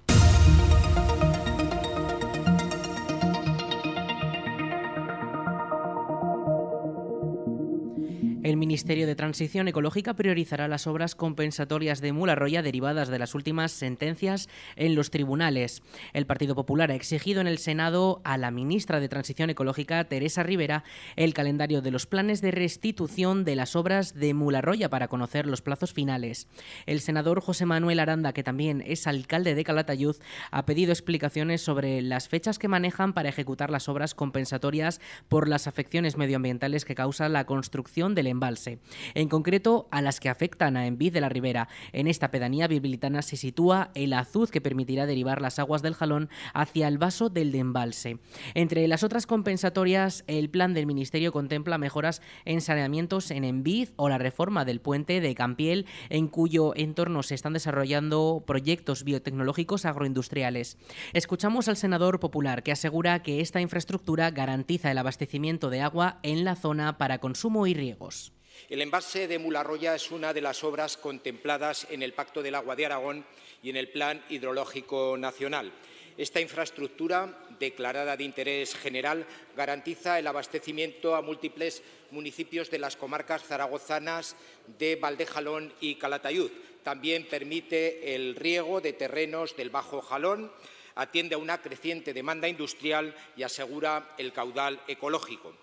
El 8.43 8.57
Ministerio 8.57 9.07
de 9.07 9.15
Transición 9.15 9.69
Ecológica 9.69 10.15
priorizará 10.15 10.67
las 10.67 10.85
obras 10.85 11.15
compensatorias 11.15 12.01
de 12.01 12.11
Mularroya 12.11 12.61
derivadas 12.61 13.07
de 13.07 13.17
las 13.17 13.35
últimas 13.35 13.71
sentencias 13.71 14.49
en 14.75 14.95
los 14.95 15.11
tribunales. 15.11 15.81
El 16.11 16.25
Partido 16.25 16.53
Popular 16.53 16.91
ha 16.91 16.95
exigido 16.95 17.39
en 17.39 17.47
el 17.47 17.57
Senado 17.57 18.19
a 18.25 18.37
la 18.37 18.51
ministra 18.51 18.99
de 18.99 19.07
Transición 19.07 19.49
Ecológica, 19.49 20.03
Teresa 20.09 20.43
Rivera, 20.43 20.83
el 21.15 21.33
calendario 21.33 21.81
de 21.81 21.91
los 21.91 22.05
planes 22.05 22.41
de 22.41 22.51
restitución 22.51 23.45
de 23.45 23.55
las 23.55 23.77
obras 23.77 24.13
de 24.13 24.33
Mularroya 24.33 24.89
para 24.89 25.07
conocer 25.07 25.47
los 25.47 25.61
plazos 25.61 25.93
finales. 25.93 26.49
El 26.85 26.99
senador 26.99 27.39
José 27.39 27.65
Manuel 27.65 28.01
Aranda, 28.01 28.33
que 28.33 28.43
también 28.43 28.83
es 28.85 29.07
alcalde 29.07 29.55
de 29.55 29.63
Calatayud, 29.63 30.17
ha 30.51 30.65
pedido 30.65 30.91
explicaciones 30.91 31.61
sobre 31.61 32.01
las 32.01 32.27
fechas 32.27 32.59
que 32.59 32.67
manejan 32.67 33.13
para 33.13 33.29
ejecutar 33.29 33.69
las 33.69 33.87
obras 33.87 34.13
compensatorias 34.13 34.99
por 35.29 35.47
las 35.47 35.65
afecciones 35.67 36.17
medioambientales 36.17 36.83
que 36.83 36.93
causa 36.93 37.29
la 37.29 37.45
construcción 37.45 38.15
del 38.15 38.32
embalse. 38.33 38.79
En 39.13 39.29
concreto, 39.29 39.87
a 39.91 40.01
las 40.01 40.19
que 40.19 40.29
afectan 40.29 40.75
a 40.77 40.85
Envid 40.85 41.13
de 41.13 41.21
la 41.21 41.29
Ribera. 41.29 41.69
En 41.91 42.07
esta 42.07 42.31
pedanía 42.31 42.67
biblitana 42.67 43.21
se 43.21 43.37
sitúa 43.37 43.91
el 43.95 44.13
azud 44.13 44.49
que 44.49 44.61
permitirá 44.61 45.05
derivar 45.05 45.41
las 45.41 45.59
aguas 45.59 45.81
del 45.81 45.93
jalón 45.93 46.29
hacia 46.53 46.87
el 46.87 46.97
vaso 46.97 47.29
del 47.29 47.55
embalse. 47.55 48.19
Entre 48.53 48.87
las 48.87 49.03
otras 49.03 49.25
compensatorias, 49.25 50.23
el 50.27 50.49
plan 50.49 50.73
del 50.73 50.85
Ministerio 50.85 51.31
contempla 51.31 51.77
mejoras 51.77 52.21
en 52.45 52.61
saneamientos 52.61 53.31
en 53.31 53.43
Envid 53.43 53.89
o 53.95 54.09
la 54.09 54.17
reforma 54.17 54.65
del 54.65 54.81
puente 54.81 55.21
de 55.21 55.35
Campiel, 55.35 55.85
en 56.09 56.27
cuyo 56.27 56.73
entorno 56.75 57.23
se 57.23 57.35
están 57.35 57.53
desarrollando 57.53 58.43
proyectos 58.45 59.03
biotecnológicos 59.03 59.85
agroindustriales. 59.85 60.77
Escuchamos 61.13 61.67
al 61.67 61.77
senador 61.77 62.19
popular 62.19 62.63
que 62.63 62.71
asegura 62.71 63.21
que 63.21 63.41
esta 63.41 63.61
infraestructura 63.61 64.31
garantiza 64.31 64.91
el 64.91 64.97
abastecimiento 64.97 65.69
de 65.69 65.81
agua 65.81 66.19
en 66.23 66.43
la 66.43 66.55
zona 66.55 66.97
para 66.97 67.19
consumo 67.19 67.67
y 67.67 67.73
riegos. 67.73 68.22
El 68.69 68.81
embalse 68.81 69.27
de 69.27 69.39
Mularroya 69.39 69.95
es 69.95 70.11
una 70.11 70.33
de 70.33 70.41
las 70.41 70.63
obras 70.63 70.97
contempladas 70.97 71.87
en 71.89 72.03
el 72.03 72.13
Pacto 72.13 72.41
del 72.41 72.55
Agua 72.55 72.75
de 72.75 72.85
Aragón 72.85 73.25
y 73.61 73.69
en 73.69 73.77
el 73.77 73.89
Plan 73.89 74.23
Hidrológico 74.29 75.17
Nacional. 75.17 75.71
Esta 76.17 76.39
infraestructura, 76.39 77.39
declarada 77.59 78.15
de 78.15 78.23
interés 78.23 78.75
general, 78.75 79.25
garantiza 79.57 80.19
el 80.19 80.27
abastecimiento 80.27 81.15
a 81.15 81.23
múltiples 81.23 81.81
municipios 82.11 82.69
de 82.69 82.77
las 82.77 82.95
comarcas 82.95 83.43
zaragozanas 83.43 84.35
de 84.77 84.95
Valdejalón 84.95 85.73
y 85.81 85.95
Calatayud. 85.95 86.51
También 86.83 87.27
permite 87.27 88.13
el 88.13 88.35
riego 88.35 88.79
de 88.79 88.93
terrenos 88.93 89.55
del 89.55 89.71
Bajo 89.71 90.01
Jalón, 90.01 90.51
atiende 90.95 91.35
a 91.35 91.39
una 91.39 91.61
creciente 91.61 92.13
demanda 92.13 92.47
industrial 92.47 93.15
y 93.35 93.43
asegura 93.43 94.13
el 94.19 94.33
caudal 94.33 94.79
ecológico. 94.87 95.53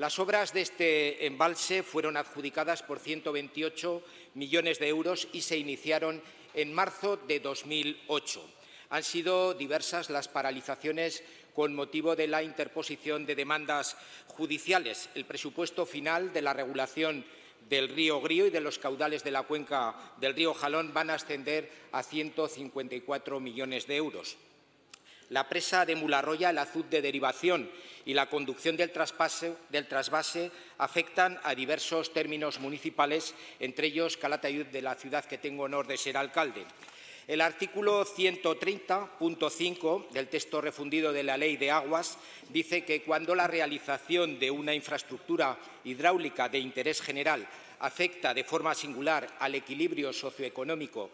Las 0.00 0.18
obras 0.18 0.54
de 0.54 0.62
este 0.62 1.26
embalse 1.26 1.82
fueron 1.82 2.16
adjudicadas 2.16 2.82
por 2.82 3.00
128 3.00 4.02
millones 4.32 4.78
de 4.78 4.88
euros 4.88 5.28
y 5.34 5.42
se 5.42 5.58
iniciaron 5.58 6.22
en 6.54 6.72
marzo 6.72 7.18
de 7.18 7.38
2008. 7.38 8.42
Han 8.88 9.02
sido 9.02 9.52
diversas 9.52 10.08
las 10.08 10.26
paralizaciones 10.26 11.22
con 11.54 11.74
motivo 11.74 12.16
de 12.16 12.28
la 12.28 12.42
interposición 12.42 13.26
de 13.26 13.34
demandas 13.34 13.94
judiciales. 14.28 15.10
El 15.14 15.26
presupuesto 15.26 15.84
final 15.84 16.32
de 16.32 16.40
la 16.40 16.54
regulación 16.54 17.22
del 17.68 17.90
río 17.90 18.22
Grío 18.22 18.46
y 18.46 18.50
de 18.50 18.60
los 18.60 18.78
caudales 18.78 19.22
de 19.22 19.32
la 19.32 19.42
cuenca 19.42 19.94
del 20.18 20.34
río 20.34 20.54
Jalón 20.54 20.94
van 20.94 21.10
a 21.10 21.16
ascender 21.16 21.70
a 21.92 22.02
154 22.02 23.38
millones 23.38 23.86
de 23.86 23.96
euros. 23.96 24.38
La 25.30 25.48
presa 25.48 25.86
de 25.86 25.94
Mularroya, 25.94 26.50
el 26.50 26.58
azud 26.58 26.86
de 26.86 27.00
derivación 27.00 27.70
y 28.04 28.14
la 28.14 28.26
conducción 28.26 28.76
del, 28.76 28.90
del 29.70 29.86
trasvase 29.86 30.50
afectan 30.78 31.38
a 31.44 31.54
diversos 31.54 32.12
términos 32.12 32.58
municipales, 32.58 33.32
entre 33.60 33.86
ellos 33.86 34.16
Calatayud, 34.16 34.66
de 34.66 34.82
la 34.82 34.96
ciudad 34.96 35.24
que 35.24 35.38
tengo 35.38 35.62
honor 35.62 35.86
de 35.86 35.98
ser 35.98 36.16
alcalde. 36.16 36.66
El 37.28 37.42
artículo 37.42 38.04
130.5 38.04 40.10
del 40.10 40.26
texto 40.26 40.60
refundido 40.60 41.12
de 41.12 41.22
la 41.22 41.36
Ley 41.36 41.56
de 41.56 41.70
Aguas 41.70 42.18
dice 42.48 42.84
que 42.84 43.02
cuando 43.02 43.36
la 43.36 43.46
realización 43.46 44.40
de 44.40 44.50
una 44.50 44.74
infraestructura 44.74 45.56
hidráulica 45.84 46.48
de 46.48 46.58
interés 46.58 47.00
general 47.00 47.46
afecta 47.78 48.34
de 48.34 48.42
forma 48.42 48.74
singular 48.74 49.28
al 49.38 49.54
equilibrio 49.54 50.12
socioeconómico 50.12 51.12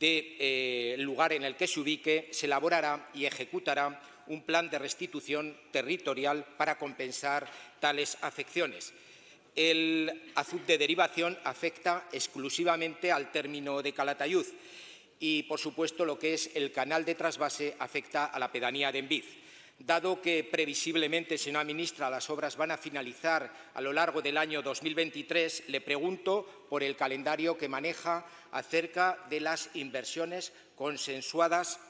del 0.00 0.36
eh, 0.38 0.96
lugar 0.98 1.34
en 1.34 1.44
el 1.44 1.54
que 1.56 1.66
se 1.66 1.78
ubique, 1.78 2.28
se 2.32 2.46
elaborará 2.46 3.10
y 3.12 3.26
ejecutará 3.26 4.02
un 4.28 4.42
plan 4.42 4.70
de 4.70 4.78
restitución 4.78 5.54
territorial 5.70 6.44
para 6.56 6.78
compensar 6.78 7.46
tales 7.80 8.16
afecciones. 8.22 8.94
El 9.54 10.30
azud 10.36 10.60
de 10.60 10.78
derivación 10.78 11.38
afecta 11.44 12.08
exclusivamente 12.12 13.12
al 13.12 13.30
término 13.30 13.82
de 13.82 13.92
Calatayud 13.92 14.46
y, 15.18 15.42
por 15.42 15.60
supuesto, 15.60 16.06
lo 16.06 16.18
que 16.18 16.32
es 16.32 16.50
el 16.54 16.72
canal 16.72 17.04
de 17.04 17.14
trasvase 17.14 17.76
afecta 17.78 18.24
a 18.24 18.38
la 18.38 18.50
pedanía 18.50 18.90
de 18.90 19.00
Enviz. 19.00 19.26
Dado 19.80 20.20
que 20.20 20.44
previsiblemente, 20.44 21.40
señora 21.40 21.64
ministra, 21.64 22.12
las 22.12 22.28
obras 22.28 22.54
van 22.54 22.70
a 22.70 22.76
finalizar 22.76 23.48
a 23.72 23.80
lo 23.80 23.94
largo 23.94 24.20
del 24.20 24.36
año 24.36 24.60
2023, 24.60 25.64
le 25.68 25.80
pregunto 25.80 26.66
por 26.68 26.82
el 26.82 26.96
calendario 26.96 27.56
que 27.56 27.66
maneja 27.66 28.26
acerca 28.52 29.24
de 29.30 29.40
las 29.40 29.70
inversiones 29.72 30.52
consensuadas 30.76 31.80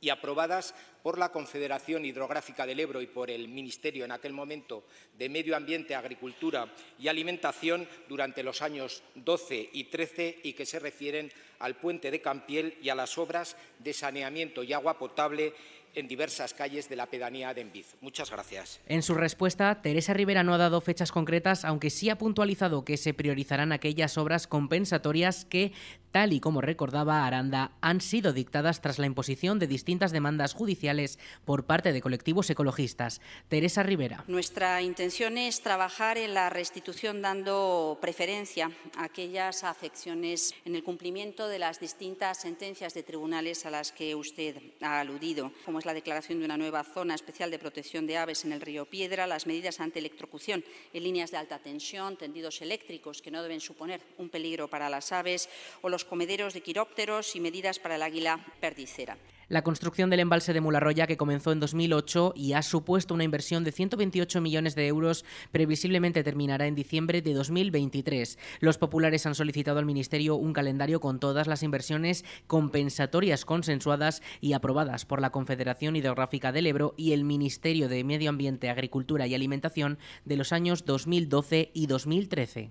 y 0.00 0.08
aprobadas 0.08 0.74
por 1.02 1.18
la 1.18 1.30
Confederación 1.30 2.04
Hidrográfica 2.04 2.66
del 2.66 2.80
Ebro 2.80 3.00
y 3.00 3.06
por 3.06 3.30
el 3.30 3.48
Ministerio 3.48 4.04
en 4.04 4.12
aquel 4.12 4.32
momento 4.32 4.84
de 5.16 5.28
Medio 5.28 5.56
Ambiente, 5.56 5.94
Agricultura 5.94 6.72
y 6.98 7.08
Alimentación 7.08 7.88
durante 8.08 8.42
los 8.42 8.60
años 8.60 9.02
12 9.14 9.70
y 9.72 9.84
13 9.84 10.40
y 10.42 10.52
que 10.52 10.66
se 10.66 10.78
refieren 10.78 11.32
al 11.60 11.76
puente 11.76 12.10
de 12.10 12.20
Campiel 12.20 12.76
y 12.82 12.88
a 12.88 12.94
las 12.94 13.16
obras 13.18 13.56
de 13.78 13.92
saneamiento 13.92 14.62
y 14.62 14.72
agua 14.72 14.98
potable 14.98 15.54
en 15.94 16.08
diversas 16.08 16.54
calles 16.54 16.88
de 16.88 16.96
la 16.96 17.06
pedanía 17.06 17.54
de 17.54 17.62
Enviz. 17.62 17.96
Muchas 18.00 18.30
gracias. 18.30 18.80
En 18.86 19.02
su 19.02 19.14
respuesta, 19.14 19.82
Teresa 19.82 20.14
Rivera 20.14 20.42
no 20.42 20.54
ha 20.54 20.58
dado 20.58 20.80
fechas 20.80 21.12
concretas, 21.12 21.64
aunque 21.64 21.90
sí 21.90 22.10
ha 22.10 22.18
puntualizado 22.18 22.84
que 22.84 22.96
se 22.96 23.14
priorizarán 23.14 23.72
aquellas 23.72 24.18
obras 24.18 24.46
compensatorias 24.46 25.44
que, 25.44 25.72
tal 26.12 26.32
y 26.32 26.40
como 26.40 26.60
recordaba 26.60 27.26
Aranda, 27.26 27.72
han 27.80 28.00
sido 28.00 28.32
dictadas 28.32 28.80
tras 28.80 28.98
la 28.98 29.06
imposición 29.06 29.58
de 29.58 29.66
distintas 29.66 30.12
demandas 30.12 30.54
judiciales 30.54 31.18
por 31.44 31.64
parte 31.64 31.92
de 31.92 32.00
colectivos 32.00 32.50
ecologistas. 32.50 33.20
Teresa 33.48 33.82
Rivera. 33.82 34.24
Nuestra 34.26 34.82
intención 34.82 35.38
es 35.38 35.62
trabajar 35.62 36.18
en 36.18 36.34
la 36.34 36.50
restitución 36.50 37.22
dando 37.22 37.98
preferencia 38.00 38.70
a 38.96 39.04
aquellas 39.04 39.64
afecciones 39.64 40.54
en 40.64 40.74
el 40.74 40.82
cumplimiento 40.82 41.48
de 41.48 41.58
las 41.58 41.80
distintas 41.80 42.38
sentencias 42.38 42.94
de 42.94 43.02
tribunales 43.02 43.66
a 43.66 43.70
las 43.70 43.92
que 43.92 44.14
usted 44.14 44.56
ha 44.80 45.00
aludido, 45.00 45.52
es 45.80 45.86
la 45.86 45.94
declaración 45.94 46.38
de 46.38 46.44
una 46.44 46.58
nueva 46.58 46.84
zona 46.84 47.14
especial 47.14 47.50
de 47.50 47.58
protección 47.58 48.06
de 48.06 48.18
aves 48.18 48.44
en 48.44 48.52
el 48.52 48.60
río 48.60 48.84
Piedra, 48.84 49.26
las 49.26 49.46
medidas 49.46 49.80
ante 49.80 49.98
electrocución 49.98 50.62
en 50.92 51.02
líneas 51.02 51.30
de 51.30 51.38
alta 51.38 51.58
tensión, 51.58 52.16
tendidos 52.16 52.60
eléctricos 52.60 53.22
que 53.22 53.30
no 53.30 53.42
deben 53.42 53.60
suponer 53.60 54.02
un 54.18 54.28
peligro 54.28 54.68
para 54.68 54.90
las 54.90 55.10
aves 55.10 55.48
o 55.80 55.88
los 55.88 56.04
comederos 56.04 56.52
de 56.52 56.60
quirópteros 56.60 57.34
y 57.34 57.40
medidas 57.40 57.78
para 57.78 57.96
el 57.96 58.02
águila 58.02 58.44
perdicera 58.60 59.16
la 59.50 59.62
construcción 59.62 60.08
del 60.08 60.20
embalse 60.20 60.54
de 60.54 60.60
Mularroya 60.62 61.06
que 61.06 61.18
comenzó 61.18 61.52
en 61.52 61.60
2008 61.60 62.32
y 62.36 62.54
ha 62.54 62.62
supuesto 62.62 63.12
una 63.12 63.24
inversión 63.24 63.64
de 63.64 63.72
128 63.72 64.40
millones 64.40 64.74
de 64.76 64.86
euros, 64.86 65.24
previsiblemente 65.50 66.22
terminará 66.24 66.66
en 66.66 66.76
diciembre 66.76 67.20
de 67.20 67.34
2023. 67.34 68.38
Los 68.60 68.78
populares 68.78 69.26
han 69.26 69.34
solicitado 69.34 69.80
al 69.80 69.86
Ministerio 69.86 70.36
un 70.36 70.52
calendario 70.52 71.00
con 71.00 71.18
todas 71.18 71.48
las 71.48 71.64
inversiones 71.64 72.24
compensatorias 72.46 73.44
consensuadas 73.44 74.22
y 74.40 74.52
aprobadas 74.52 75.04
por 75.04 75.20
la 75.20 75.30
Confederación 75.30 75.96
Hidrográfica 75.96 76.52
del 76.52 76.68
Ebro 76.68 76.94
y 76.96 77.12
el 77.12 77.24
Ministerio 77.24 77.88
de 77.88 78.04
Medio 78.04 78.30
Ambiente, 78.30 78.70
Agricultura 78.70 79.26
y 79.26 79.34
Alimentación 79.34 79.98
de 80.24 80.36
los 80.36 80.52
años 80.52 80.84
2012 80.84 81.72
y 81.74 81.86
2013. 81.88 82.70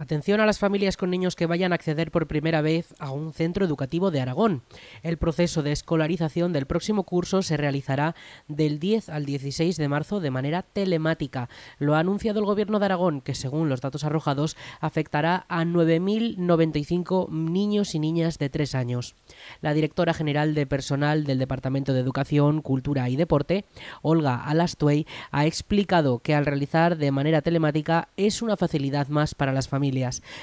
Atención 0.00 0.40
a 0.40 0.46
las 0.46 0.58
familias 0.58 0.96
con 0.96 1.10
niños 1.10 1.36
que 1.36 1.44
vayan 1.44 1.72
a 1.72 1.74
acceder 1.74 2.10
por 2.10 2.26
primera 2.26 2.62
vez 2.62 2.94
a 2.98 3.10
un 3.10 3.34
centro 3.34 3.66
educativo 3.66 4.10
de 4.10 4.22
Aragón. 4.22 4.62
El 5.02 5.18
proceso 5.18 5.62
de 5.62 5.72
escolarización 5.72 6.54
del 6.54 6.64
próximo 6.64 7.02
curso 7.02 7.42
se 7.42 7.58
realizará 7.58 8.14
del 8.48 8.78
10 8.78 9.10
al 9.10 9.26
16 9.26 9.76
de 9.76 9.88
marzo 9.88 10.20
de 10.20 10.30
manera 10.30 10.62
telemática. 10.62 11.50
Lo 11.78 11.96
ha 11.96 11.98
anunciado 11.98 12.40
el 12.40 12.46
Gobierno 12.46 12.78
de 12.78 12.86
Aragón, 12.86 13.20
que 13.20 13.34
según 13.34 13.68
los 13.68 13.82
datos 13.82 14.02
arrojados 14.04 14.56
afectará 14.80 15.44
a 15.50 15.64
9.095 15.64 17.28
niños 17.28 17.94
y 17.94 17.98
niñas 17.98 18.38
de 18.38 18.48
3 18.48 18.74
años. 18.76 19.16
La 19.60 19.74
directora 19.74 20.14
general 20.14 20.54
de 20.54 20.66
personal 20.66 21.24
del 21.24 21.38
Departamento 21.38 21.92
de 21.92 22.00
Educación, 22.00 22.62
Cultura 22.62 23.10
y 23.10 23.16
Deporte, 23.16 23.66
Olga 24.00 24.42
Alastuey, 24.44 25.06
ha 25.30 25.44
explicado 25.44 26.20
que 26.20 26.34
al 26.34 26.46
realizar 26.46 26.96
de 26.96 27.12
manera 27.12 27.42
telemática 27.42 28.08
es 28.16 28.40
una 28.40 28.56
facilidad 28.56 29.08
más 29.08 29.34
para 29.34 29.52
las 29.52 29.68
familias 29.68 29.89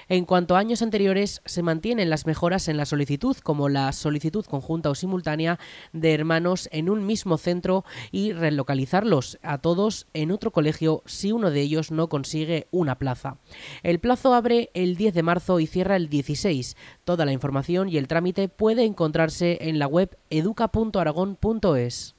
En 0.10 0.26
cuanto 0.26 0.56
a 0.56 0.60
años 0.60 0.82
anteriores, 0.82 1.44
se 1.46 1.62
mantienen 1.64 2.10
las 2.10 2.26
mejoras 2.26 2.68
en 2.68 2.78
la 2.78 2.86
solicitud, 2.86 3.38
como 3.38 3.70
la 3.70 3.92
solicitud 3.92 4.46
conjunta 4.46 4.90
o 4.90 4.96
simultánea 4.96 5.60
de 5.94 6.14
hermanos 6.14 6.68
en 6.72 6.90
un 6.90 7.06
mismo 7.06 7.38
centro 7.38 7.86
y 8.12 8.34
relocalizarlos 8.34 9.38
a 9.42 9.60
todos 9.60 10.08
en 10.14 10.32
otro 10.32 10.52
colegio 10.52 11.04
si 11.06 11.32
uno 11.32 11.52
de 11.52 11.62
ellos 11.62 11.92
no 11.92 12.10
consigue 12.10 12.68
una 12.72 12.91
plaza. 12.98 13.38
El 13.84 14.00
plazo 14.00 14.34
abre 14.34 14.70
el 14.74 14.96
10 14.96 15.14
de 15.14 15.24
marzo 15.24 15.60
y 15.60 15.68
cierra 15.68 15.96
el 15.96 16.10
16. 16.10 16.76
Toda 17.04 17.26
la 17.26 17.32
información 17.32 17.90
y 17.90 17.98
el 17.98 18.08
trámite 18.08 18.50
puede 18.50 18.86
encontrarse 18.86 19.58
en 19.62 19.80
la 19.80 19.88
web 19.88 20.18
educa.aragón.es. 20.30 22.16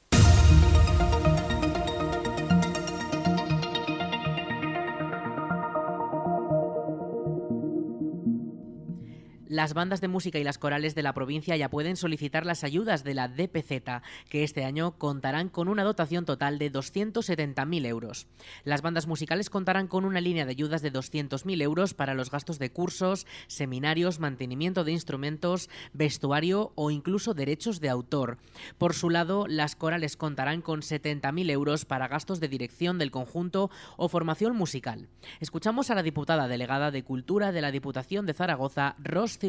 Las 9.53 9.75
bandas 9.75 10.01
de 10.01 10.09
música 10.09 10.39
y 10.39 10.45
las 10.45 10.57
corales 10.57 10.95
de 10.95 11.03
la 11.03 11.13
provincia 11.13 11.55
ya 11.59 11.69
pueden 11.69 11.99
solicitar 11.99 12.47
las 12.47 12.65
ayudas 12.65 13.05
de 13.05 13.13
la 13.13 13.29
DPZ, 13.29 14.01
que 14.31 14.45
este 14.45 14.65
año 14.65 14.97
contarán 14.97 15.51
con 15.51 15.69
una 15.69 15.85
dotación 15.85 16.25
total 16.25 16.59
de 16.59 16.73
270.000 16.73 17.85
euros. 17.85 18.29
Las 18.65 18.81
bandas 18.81 19.07
musicales 19.07 19.51
contarán 19.51 19.89
con 19.89 20.07
una 20.07 20.23
línea 20.23 20.47
de 20.47 20.53
ayudas 20.53 20.81
de 20.81 20.91
200.000 20.91 21.61
euros 21.61 21.93
para 21.93 22.15
los 22.15 22.31
gastos 22.31 22.59
de 22.59 22.73
cursos, 22.73 23.27
seminarios, 23.47 24.21
mantenimiento 24.21 24.85
de 24.85 24.93
instrumentos, 24.93 25.69
vestuario 25.93 26.73
o 26.75 26.91
incluso 26.91 27.35
derechos 27.35 27.79
de 27.81 27.91
autor. 27.91 28.39
Por 28.79 28.95
su 28.95 29.11
lado, 29.11 29.47
las 29.47 29.77
corales 29.77 30.17
contarán 30.17 30.63
con 30.63 30.81
70.000 30.81 31.51
euros 31.51 31.85
para 31.85 32.09
gastos 32.09 32.41
de 32.41 32.49
dirección 32.49 32.97
del 32.97 33.11
conjunto 33.11 33.71
o 33.99 34.09
formación 34.09 34.57
musical. 34.57 35.09
Escuchamos 35.41 35.91
a 35.91 35.95
la 35.95 36.03
diputada 36.03 36.49
delegada 36.49 36.91
de 36.91 37.05
Cultura 37.05 37.53
de 37.53 37.61
la 37.61 37.71
Diputación 37.71 38.25
de 38.25 38.33
Zaragoza, 38.33 38.97
Ros 38.99 39.42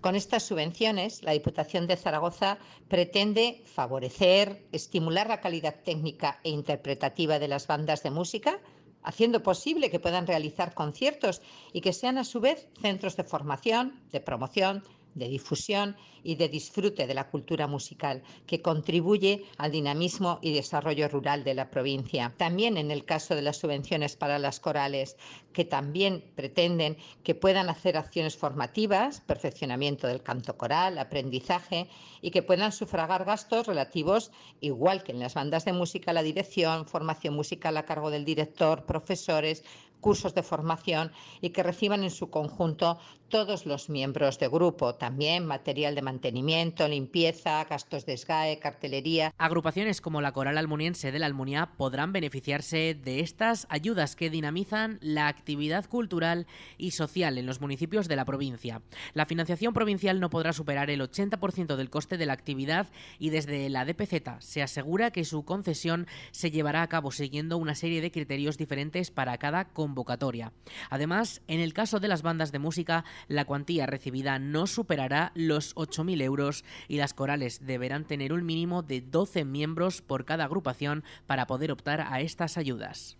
con 0.00 0.14
estas 0.14 0.44
subvenciones, 0.44 1.24
la 1.24 1.32
Diputación 1.32 1.88
de 1.88 1.96
Zaragoza 1.96 2.58
pretende 2.86 3.64
favorecer, 3.66 4.64
estimular 4.70 5.26
la 5.28 5.40
calidad 5.40 5.74
técnica 5.82 6.38
e 6.44 6.50
interpretativa 6.50 7.40
de 7.40 7.48
las 7.48 7.66
bandas 7.66 8.04
de 8.04 8.10
música, 8.10 8.60
haciendo 9.02 9.42
posible 9.42 9.90
que 9.90 9.98
puedan 9.98 10.28
realizar 10.28 10.72
conciertos 10.72 11.42
y 11.72 11.80
que 11.80 11.92
sean 11.92 12.16
a 12.18 12.24
su 12.24 12.38
vez 12.38 12.68
centros 12.80 13.16
de 13.16 13.24
formación, 13.24 14.00
de 14.12 14.20
promoción, 14.20 14.84
de 15.14 15.28
difusión 15.28 15.96
y 16.22 16.34
de 16.34 16.48
disfrute 16.48 17.06
de 17.06 17.14
la 17.14 17.28
cultura 17.28 17.66
musical, 17.66 18.22
que 18.46 18.60
contribuye 18.62 19.44
al 19.56 19.72
dinamismo 19.72 20.38
y 20.42 20.52
desarrollo 20.52 21.08
rural 21.08 21.44
de 21.44 21.54
la 21.54 21.70
provincia. 21.70 22.34
También 22.36 22.76
en 22.76 22.90
el 22.90 23.04
caso 23.04 23.34
de 23.34 23.42
las 23.42 23.58
subvenciones 23.58 24.16
para 24.16 24.38
las 24.38 24.60
corales, 24.60 25.16
que 25.52 25.64
también 25.64 26.24
pretenden 26.34 26.96
que 27.24 27.34
puedan 27.34 27.68
hacer 27.68 27.96
acciones 27.96 28.36
formativas, 28.36 29.20
perfeccionamiento 29.20 30.06
del 30.06 30.22
canto 30.22 30.56
coral, 30.56 30.98
aprendizaje 30.98 31.88
y 32.20 32.30
que 32.30 32.42
puedan 32.42 32.72
sufragar 32.72 33.24
gastos 33.24 33.66
relativos, 33.66 34.30
igual 34.60 35.02
que 35.02 35.12
en 35.12 35.20
las 35.20 35.34
bandas 35.34 35.64
de 35.64 35.72
música, 35.72 36.12
la 36.12 36.22
dirección, 36.22 36.86
formación 36.86 37.34
musical 37.34 37.76
a 37.76 37.84
cargo 37.84 38.10
del 38.10 38.24
director, 38.24 38.84
profesores, 38.84 39.64
cursos 40.00 40.34
de 40.34 40.42
formación 40.42 41.12
y 41.40 41.50
que 41.50 41.62
reciban 41.62 42.02
en 42.02 42.10
su 42.10 42.30
conjunto 42.30 42.98
todos 43.30 43.64
los 43.64 43.88
miembros 43.88 44.38
de 44.38 44.48
grupo, 44.48 44.96
también 44.96 45.46
material 45.46 45.94
de 45.94 46.02
mantenimiento, 46.02 46.86
limpieza, 46.88 47.64
gastos 47.64 48.04
de 48.04 48.16
SGAE, 48.16 48.58
cartelería. 48.58 49.32
Agrupaciones 49.38 50.00
como 50.00 50.20
la 50.20 50.32
Coral 50.32 50.58
Almuniense 50.58 51.12
de 51.12 51.18
la 51.20 51.26
Almunia 51.26 51.70
podrán 51.76 52.12
beneficiarse 52.12 52.94
de 52.94 53.20
estas 53.20 53.66
ayudas 53.70 54.16
que 54.16 54.30
dinamizan 54.30 54.98
la 55.00 55.28
actividad 55.28 55.86
cultural 55.86 56.46
y 56.76 56.90
social 56.90 57.38
en 57.38 57.46
los 57.46 57.60
municipios 57.60 58.08
de 58.08 58.16
la 58.16 58.24
provincia. 58.24 58.82
La 59.14 59.26
financiación 59.26 59.72
provincial 59.72 60.18
no 60.18 60.28
podrá 60.28 60.52
superar 60.52 60.90
el 60.90 61.00
80% 61.00 61.76
del 61.76 61.88
coste 61.88 62.18
de 62.18 62.26
la 62.26 62.32
actividad 62.32 62.88
y 63.20 63.30
desde 63.30 63.70
la 63.70 63.84
DPZ 63.84 64.40
se 64.40 64.62
asegura 64.62 65.12
que 65.12 65.24
su 65.24 65.44
concesión 65.44 66.08
se 66.32 66.50
llevará 66.50 66.82
a 66.82 66.88
cabo 66.88 67.12
siguiendo 67.12 67.58
una 67.58 67.76
serie 67.76 68.00
de 68.00 68.10
criterios 68.10 68.58
diferentes 68.58 69.12
para 69.12 69.38
cada 69.38 69.66
convocatoria. 69.66 70.52
Además, 70.90 71.42
en 71.46 71.60
el 71.60 71.72
caso 71.72 72.00
de 72.00 72.08
las 72.08 72.22
bandas 72.22 72.50
de 72.50 72.58
música, 72.58 73.04
la 73.28 73.44
cuantía 73.44 73.86
recibida 73.86 74.38
no 74.38 74.66
superará 74.66 75.32
los 75.34 75.74
8.000 75.76 76.22
euros 76.22 76.64
y 76.88 76.96
las 76.96 77.14
corales 77.14 77.66
deberán 77.66 78.04
tener 78.04 78.32
un 78.32 78.44
mínimo 78.44 78.82
de 78.82 79.00
12 79.00 79.44
miembros 79.44 80.02
por 80.02 80.24
cada 80.24 80.44
agrupación 80.44 81.04
para 81.26 81.46
poder 81.46 81.72
optar 81.72 82.00
a 82.00 82.20
estas 82.20 82.56
ayudas. 82.56 83.19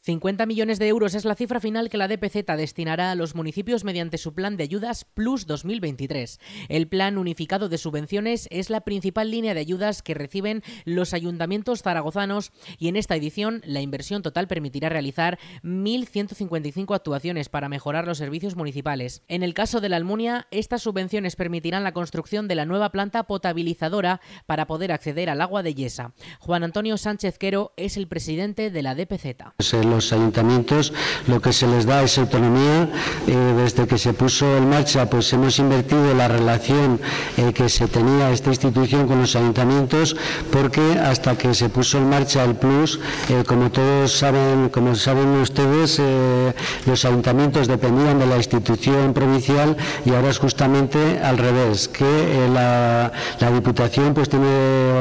50 0.00 0.46
millones 0.46 0.78
de 0.78 0.88
euros 0.88 1.14
es 1.14 1.24
la 1.24 1.34
cifra 1.34 1.60
final 1.60 1.90
que 1.90 1.98
la 1.98 2.08
DPZ 2.08 2.46
destinará 2.56 3.10
a 3.10 3.14
los 3.14 3.34
municipios 3.34 3.84
mediante 3.84 4.16
su 4.16 4.32
plan 4.32 4.56
de 4.56 4.62
ayudas 4.64 5.04
Plus 5.04 5.46
2023. 5.46 6.38
El 6.68 6.88
plan 6.88 7.18
unificado 7.18 7.68
de 7.68 7.78
subvenciones 7.78 8.48
es 8.50 8.70
la 8.70 8.82
principal 8.82 9.30
línea 9.30 9.54
de 9.54 9.60
ayudas 9.60 10.02
que 10.02 10.14
reciben 10.14 10.62
los 10.84 11.12
ayuntamientos 11.14 11.82
zaragozanos 11.82 12.52
y 12.78 12.88
en 12.88 12.96
esta 12.96 13.16
edición 13.16 13.60
la 13.66 13.80
inversión 13.80 14.22
total 14.22 14.46
permitirá 14.46 14.88
realizar 14.88 15.38
1.155 15.62 16.94
actuaciones 16.94 17.48
para 17.48 17.68
mejorar 17.68 18.06
los 18.06 18.18
servicios 18.18 18.56
municipales. 18.56 19.22
En 19.28 19.42
el 19.42 19.52
caso 19.52 19.80
de 19.80 19.88
la 19.88 19.96
Almunia, 19.96 20.46
estas 20.50 20.82
subvenciones 20.82 21.36
permitirán 21.36 21.84
la 21.84 21.92
construcción 21.92 22.48
de 22.48 22.54
la 22.54 22.66
nueva 22.66 22.92
planta 22.92 23.24
potabilizadora 23.24 24.20
para 24.46 24.66
poder 24.66 24.92
acceder 24.92 25.28
al 25.28 25.40
agua 25.40 25.62
de 25.62 25.74
Yesa. 25.74 26.14
Juan 26.38 26.64
Antonio 26.64 26.96
Sánchez 26.96 27.36
Quero 27.36 27.72
es 27.76 27.96
el 27.96 28.08
presidente 28.08 28.70
de 28.70 28.82
la 28.82 28.94
DPZ 28.94 29.28
los 29.90 30.12
ayuntamientos 30.12 30.92
lo 31.26 31.40
que 31.40 31.52
se 31.52 31.66
les 31.66 31.86
da 31.86 32.02
es 32.02 32.18
autonomía. 32.18 32.88
Eh, 33.26 33.54
desde 33.56 33.86
que 33.86 33.98
se 33.98 34.12
puso 34.12 34.56
en 34.56 34.68
marcha, 34.68 35.08
pues 35.10 35.32
hemos 35.32 35.58
invertido 35.58 36.14
la 36.14 36.28
relación 36.28 37.00
eh, 37.36 37.52
que 37.52 37.68
se 37.68 37.88
tenía 37.88 38.30
esta 38.30 38.50
institución 38.50 39.06
con 39.06 39.20
los 39.20 39.36
ayuntamientos, 39.36 40.16
porque 40.50 40.98
hasta 40.98 41.36
que 41.36 41.54
se 41.54 41.68
puso 41.68 41.98
en 41.98 42.08
marcha 42.08 42.44
el 42.44 42.54
Plus, 42.54 43.00
eh, 43.28 43.44
como 43.46 43.70
todos 43.70 44.12
saben, 44.12 44.68
como 44.70 44.94
saben 44.94 45.28
ustedes, 45.40 46.00
los 46.86 47.04
ayuntamientos 47.04 47.68
dependían 47.68 48.18
de 48.18 48.26
la 48.26 48.36
institución 48.36 49.12
provincial 49.12 49.76
y 50.04 50.10
ahora 50.10 50.30
es 50.30 50.38
justamente 50.38 51.20
al 51.22 51.38
revés, 51.38 51.88
que 51.88 52.48
la, 52.52 53.12
la 53.40 53.50
Diputación 53.50 54.14
pues 54.14 54.28
tiene 54.28 54.48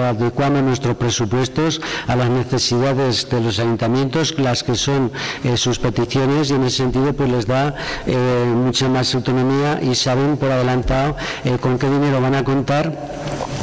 adecuando 0.06 0.62
nuestros 0.62 0.96
presupuestos 0.96 1.82
a 2.08 2.16
las 2.16 2.30
necesidades 2.30 3.30
de 3.30 3.42
los 3.42 3.60
ayuntamientos, 3.60 4.38
las 4.38 4.64
que 4.64 4.76
son 4.78 5.12
eh, 5.44 5.58
sus 5.58 5.80
peticiones 5.80 6.50
y 6.50 6.54
en 6.54 6.64
ese 6.64 6.78
sentido 6.78 7.14
pues 7.14 7.30
les 7.30 7.46
da 7.46 7.76
eh, 8.06 8.46
mucha 8.56 8.88
más 8.88 9.14
autonomía 9.16 9.80
y 9.82 9.96
saben 9.96 10.38
por 10.38 10.52
adelantado 10.52 11.16
eh, 11.44 11.58
con 11.60 11.78
qué 11.78 11.90
dinero 11.90 12.22
van 12.22 12.36
a 12.36 12.44
contar 12.44 12.96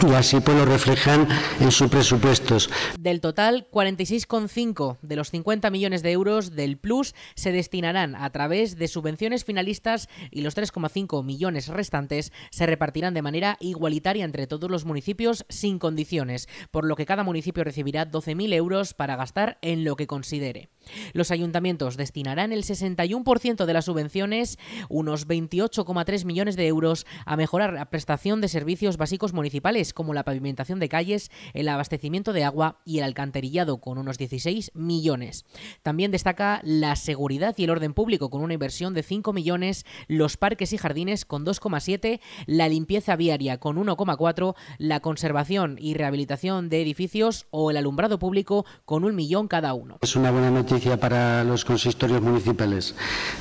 y 0.03 0.12
así 0.12 0.40
pues 0.40 0.57
lo 0.57 0.64
reflejan 0.64 1.29
en 1.61 1.70
sus 1.70 1.88
presupuestos. 1.90 2.68
Del 2.98 3.20
total, 3.20 3.66
46,5 3.70 4.98
de 5.03 5.16
los 5.16 5.31
50 5.31 5.70
millones 5.70 6.03
de 6.03 6.12
euros 6.12 6.55
del 6.55 6.77
Plus 6.77 7.14
se 7.35 7.53
destinarán 7.53 8.14
a 8.14 8.31
través 8.31 8.77
de 8.77 8.88
subvenciones 8.88 9.44
finalistas 9.44 10.09
y 10.31 10.42
los 10.42 10.57
3,5 10.57 11.24
millones 11.24 11.68
restantes 11.68 12.33
se 12.50 12.66
repartirán 12.66 13.14
de 13.14 13.22
manera 13.22 13.57
igualitaria 13.61 14.24
entre 14.24 14.46
todos 14.46 14.70
los 14.70 14.85
municipios 14.85 15.46
sin 15.48 15.79
condiciones, 15.79 16.48
por 16.70 16.85
lo 16.85 16.96
que 16.96 17.07
cada 17.07 17.24
municipio 17.24 17.64
recibirá 17.64 18.11
12.000 18.11 18.53
euros 18.55 18.94
para 18.94 19.16
gastar 19.16 19.59
en 19.62 19.85
lo 19.85 19.96
que 19.96 20.07
considere. 20.07 20.68
Los 21.12 21.31
ayuntamientos 21.31 21.97
destinarán 21.97 22.53
el 22.53 22.64
61% 22.64 23.64
de 23.64 23.73
las 23.73 23.85
subvenciones, 23.85 24.59
unos 24.88 25.29
28,3 25.29 26.25
millones 26.25 26.57
de 26.57 26.67
euros, 26.67 27.07
a 27.27 27.37
mejorar 27.37 27.73
la 27.73 27.90
prestación 27.90 28.40
de 28.40 28.49
servicios 28.49 28.97
básicos 28.97 29.33
municipales 29.33 29.93
como 29.93 30.14
la 30.14 30.25
pavimentación 30.25 30.81
de 30.81 30.88
calles, 30.88 31.31
el 31.53 31.69
abastecimiento 31.69 32.33
de 32.33 32.45
agua 32.45 32.81
y 32.85 32.99
el 32.99 33.05
alcantarillado 33.05 33.79
con 33.79 33.99
unos 33.99 34.19
16 34.19 34.73
millones. 34.75 35.45
También 35.83 36.11
destaca 36.11 36.61
la 36.64 36.97
seguridad 36.97 37.55
y 37.57 37.64
el 37.64 37.71
orden 37.71 37.95
público 37.95 38.31
con 38.31 38.43
una 38.43 38.55
inversión 38.55 38.95
de 38.95 39.03
5 39.03 39.33
millones, 39.33 39.85
los 40.09 40.37
parques 40.37 40.73
y 40.73 40.79
jardines 40.79 41.25
con 41.25 41.45
2,7, 41.45 42.21
la 42.47 42.69
limpieza 42.69 43.17
viaria 43.17 43.59
con 43.59 43.77
1,4, 43.77 44.55
la 44.79 45.01
conservación 45.01 45.77
y 45.79 45.95
rehabilitación 45.95 46.69
de 46.69 46.83
edificios 46.83 47.47
o 47.51 47.71
el 47.71 47.77
alumbrado 47.77 48.19
público 48.19 48.64
con 48.85 49.05
un 49.05 49.14
millón 49.14 49.49
cada 49.49 49.75
uno. 49.75 49.99
Es 50.01 50.17
una 50.17 50.31
buena 50.31 50.51
noticia 50.51 50.93
para 50.96 51.44
los 51.44 51.64
consistorios 51.64 52.22
municipales. 52.22 52.94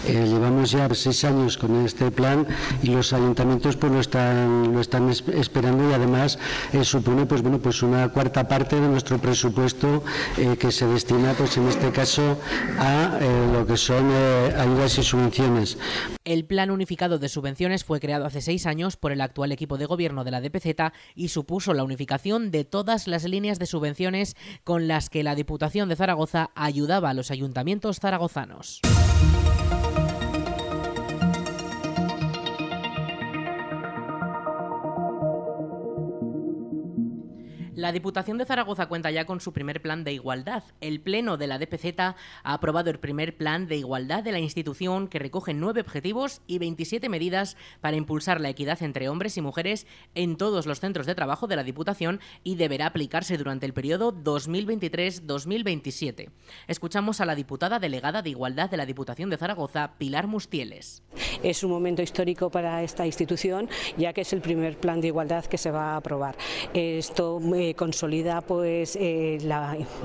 Eh, 0.08 0.26
llevamos 0.28 0.72
ya 0.72 0.88
seis 0.94 1.24
años 1.24 1.58
con 1.58 1.86
este 1.86 2.12
plan 2.12 2.48
y 2.82 2.88
los 2.88 3.14
ayuntamientos 3.14 3.78
pues 3.78 3.92
lo 3.92 4.00
están, 4.00 4.74
lo 4.74 4.82
están 4.82 5.10
esperando 5.10 5.90
y 5.90 5.94
además 5.94 6.40
eh, 6.72 6.84
supone 6.84 7.26
pues 7.26 7.42
bueno 7.42 7.60
pues 7.60 7.82
una 7.84 8.10
cuarta 8.10 8.48
parte 8.48 8.80
de 8.80 8.88
nuestro 8.88 9.18
presupuesto 9.18 10.04
eh, 10.38 10.58
que 10.60 10.72
se 10.72 10.86
destina 10.88 11.34
pues 11.34 11.58
en 11.58 11.68
este 11.68 11.92
caso 11.92 12.38
a 12.80 13.20
lo 13.54 13.66
que 13.66 13.78
son 13.78 14.12
ayudas 14.58 14.98
y 14.98 15.04
subvenciones. 15.04 15.78
El 16.26 16.46
plan 16.46 16.72
unificado 16.72 17.20
de 17.20 17.28
subvenciones 17.28 17.84
fue 17.84 18.00
creado 18.00 18.26
hace 18.26 18.42
seis 18.42 18.66
años 18.66 18.96
por 18.96 19.12
el 19.12 19.20
actual 19.20 19.52
equipo 19.52 19.78
de 19.78 19.86
gobierno 19.86 20.24
de 20.24 20.32
la 20.32 20.40
DPZ 20.40 20.94
y 21.16 21.28
supuso 21.28 21.74
la 21.74 21.84
unificación 21.84 22.50
de 22.50 22.64
todas 22.64 23.08
las 23.08 23.26
líneas 23.26 23.60
de 23.60 23.66
subvenciones 23.66 24.36
con 24.64 24.88
las 24.88 25.10
que 25.10 25.24
la 25.24 25.36
Diputación 25.36 25.90
de 25.90 25.96
Zaragoza 25.96 26.52
ayudaba 26.56 27.10
a 27.10 27.14
los 27.14 27.30
ayuntamientos 27.30 27.43
zaragozanos. 28.00 28.80
La 37.84 37.92
Diputación 37.92 38.38
de 38.38 38.46
Zaragoza 38.46 38.86
cuenta 38.86 39.12
ya 39.12 39.26
con 39.26 39.42
su 39.42 39.52
primer 39.52 39.82
plan 39.82 40.06
de 40.06 40.14
igualdad. 40.14 40.64
El 40.80 41.02
Pleno 41.02 41.36
de 41.36 41.48
la 41.48 41.60
DPZ 41.60 42.00
ha 42.00 42.16
aprobado 42.46 42.90
el 42.90 42.98
primer 42.98 43.36
plan 43.36 43.68
de 43.68 43.76
igualdad 43.76 44.24
de 44.24 44.32
la 44.32 44.40
institución 44.40 45.10
que 45.10 45.20
recoge 45.20 45.54
nueve 45.54 45.82
objetivos 45.82 46.42
y 46.48 46.60
27 46.60 47.10
medidas 47.10 47.58
para 47.82 47.98
impulsar 47.98 48.40
la 48.40 48.48
equidad 48.48 48.82
entre 48.84 49.10
hombres 49.10 49.36
y 49.36 49.42
mujeres 49.42 49.86
en 50.16 50.38
todos 50.38 50.66
los 50.66 50.80
centros 50.80 51.06
de 51.06 51.14
trabajo 51.14 51.46
de 51.46 51.58
la 51.58 51.66
Diputación 51.66 52.22
y 52.42 52.56
deberá 52.56 52.86
aplicarse 52.86 53.38
durante 53.38 53.66
el 53.66 53.74
periodo 53.74 54.14
2023-2027. 54.14 56.30
Escuchamos 56.70 57.20
a 57.20 57.26
la 57.26 57.36
diputada 57.36 57.80
delegada 57.80 58.22
de 58.22 58.30
Igualdad 58.30 58.70
de 58.70 58.78
la 58.78 58.86
Diputación 58.86 59.30
de 59.30 59.36
Zaragoza, 59.36 59.96
Pilar 59.98 60.28
Mustieles. 60.28 61.04
Es 61.44 61.66
un 61.66 61.72
momento 61.72 62.02
histórico 62.02 62.50
para 62.50 62.82
esta 62.82 63.06
institución, 63.06 63.68
ya 63.98 64.14
que 64.14 64.22
es 64.22 64.32
el 64.32 64.40
primer 64.40 64.78
plan 64.78 65.02
de 65.02 65.08
igualdad 65.08 65.44
que 65.44 65.58
se 65.58 65.70
va 65.70 65.96
a 65.96 65.98
aprobar. 65.98 66.38
Esto 66.74 67.42
consolida 67.74 68.42
pues 68.42 68.98
eh, 69.00 69.38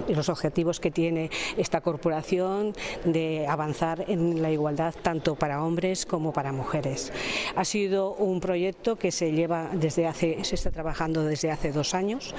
los 0.09 0.29
objetivos 0.29 0.81
que 0.81 0.91
tiene 0.91 1.31
esta 1.57 1.81
corporación 1.81 2.75
de 3.05 3.47
avanzar 3.47 4.05
en 4.09 4.43
la 4.43 4.51
igualdad 4.51 4.95
tanto 5.03 5.35
para 5.35 5.63
hombres 5.63 6.07
como 6.07 6.33
para 6.33 6.53
mujeres. 6.53 7.13
Ha 7.57 7.65
sido 7.65 8.15
un 8.15 8.41
proyecto 8.41 8.97
que 8.97 9.11
se 9.13 9.33
lleva 9.33 9.71
desde 9.73 10.07
hace, 10.07 10.45
se 10.45 10.55
está 10.55 10.71
trabajando 10.71 11.25
desde 11.25 11.51
hace 11.51 11.73
dos 11.73 11.95
años, 11.95 12.35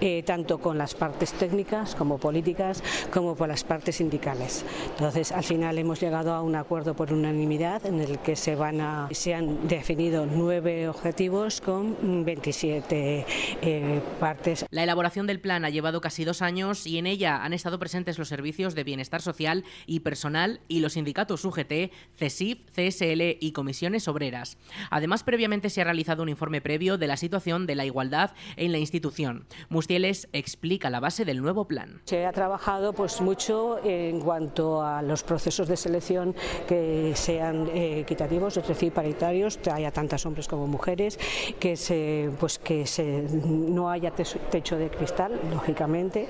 eh, 0.00 0.22
tanto 0.24 0.58
con 0.58 0.78
las 0.78 0.94
partes 0.94 1.32
técnicas 1.32 1.94
como 1.94 2.18
políticas, 2.18 2.82
como 3.12 3.36
con 3.36 3.48
las 3.48 3.64
partes 3.64 3.96
sindicales. 3.96 4.64
Entonces, 4.90 5.32
al 5.32 5.44
final 5.44 5.78
hemos 5.78 6.00
llegado 6.00 6.32
a 6.32 6.42
un 6.42 6.56
acuerdo 6.56 6.94
por 6.94 7.12
unanimidad 7.12 7.84
en 7.86 8.00
el 8.00 8.18
que 8.18 8.36
se 8.36 8.54
van 8.54 8.72
se 9.10 9.34
han 9.34 9.68
definido 9.68 10.26
nueve 10.26 10.88
objetivos 10.88 11.60
con 11.60 12.24
27 12.24 13.26
eh, 13.62 14.00
partes 14.18 14.64
la 14.72 14.82
elaboración 14.82 15.26
del 15.26 15.38
plan 15.38 15.66
ha 15.66 15.70
llevado 15.70 16.00
casi 16.00 16.24
dos 16.24 16.40
años 16.40 16.86
y 16.86 16.96
en 16.96 17.06
ella 17.06 17.44
han 17.44 17.52
estado 17.52 17.78
presentes 17.78 18.18
los 18.18 18.28
servicios 18.28 18.74
de 18.74 18.84
bienestar 18.84 19.20
social 19.20 19.64
y 19.86 20.00
personal 20.00 20.60
y 20.66 20.80
los 20.80 20.94
sindicatos 20.94 21.44
UGT, 21.44 21.92
CESIF, 22.16 22.64
CSL 22.70 23.36
y 23.38 23.52
comisiones 23.52 24.08
obreras. 24.08 24.56
Además, 24.90 25.24
previamente 25.24 25.68
se 25.68 25.82
ha 25.82 25.84
realizado 25.84 26.22
un 26.22 26.30
informe 26.30 26.62
previo 26.62 26.96
de 26.96 27.06
la 27.06 27.18
situación 27.18 27.66
de 27.66 27.74
la 27.74 27.84
igualdad 27.84 28.30
en 28.56 28.72
la 28.72 28.78
institución. 28.78 29.46
Mustieles 29.68 30.28
explica 30.32 30.88
la 30.88 31.00
base 31.00 31.26
del 31.26 31.42
nuevo 31.42 31.68
plan. 31.68 32.00
Se 32.06 32.24
ha 32.24 32.32
trabajado 32.32 32.94
pues 32.94 33.20
mucho 33.20 33.78
en 33.84 34.20
cuanto 34.20 34.82
a 34.82 35.02
los 35.02 35.22
procesos 35.22 35.68
de 35.68 35.76
selección 35.76 36.34
que 36.66 37.12
sean 37.14 37.68
eh, 37.74 38.00
equitativos, 38.00 38.56
es 38.56 38.66
decir, 38.66 38.90
paritarios, 38.90 39.58
haya 39.70 39.90
tantas 39.90 40.24
hombres 40.24 40.48
como 40.48 40.66
mujeres, 40.66 41.18
que 41.60 41.76
se 41.76 42.30
pues 42.40 42.58
que 42.58 42.86
se 42.86 43.22
no 43.42 43.90
haya 43.90 44.12
techo 44.62 44.78
de 44.78 44.90
cristal, 44.90 45.40
lógicamente, 45.50 46.28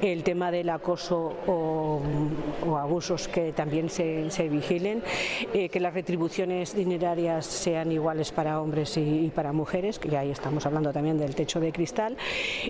el 0.00 0.22
tema 0.22 0.50
del 0.50 0.70
acoso 0.70 1.36
o, 1.46 2.00
abusos 2.78 3.28
que 3.28 3.52
también 3.52 3.90
se, 3.90 4.48
vigilen, 4.48 5.02
eh, 5.52 5.68
que 5.68 5.80
las 5.80 5.92
retribuciones 5.92 6.74
dinerarias 6.74 7.44
sean 7.44 7.92
iguales 7.92 8.32
para 8.32 8.62
hombres 8.62 8.96
y, 8.96 9.30
para 9.34 9.52
mujeres, 9.52 9.98
que 9.98 10.16
ahí 10.16 10.30
estamos 10.30 10.64
hablando 10.64 10.94
también 10.94 11.18
del 11.18 11.34
techo 11.34 11.60
de 11.60 11.72
cristal, 11.72 12.16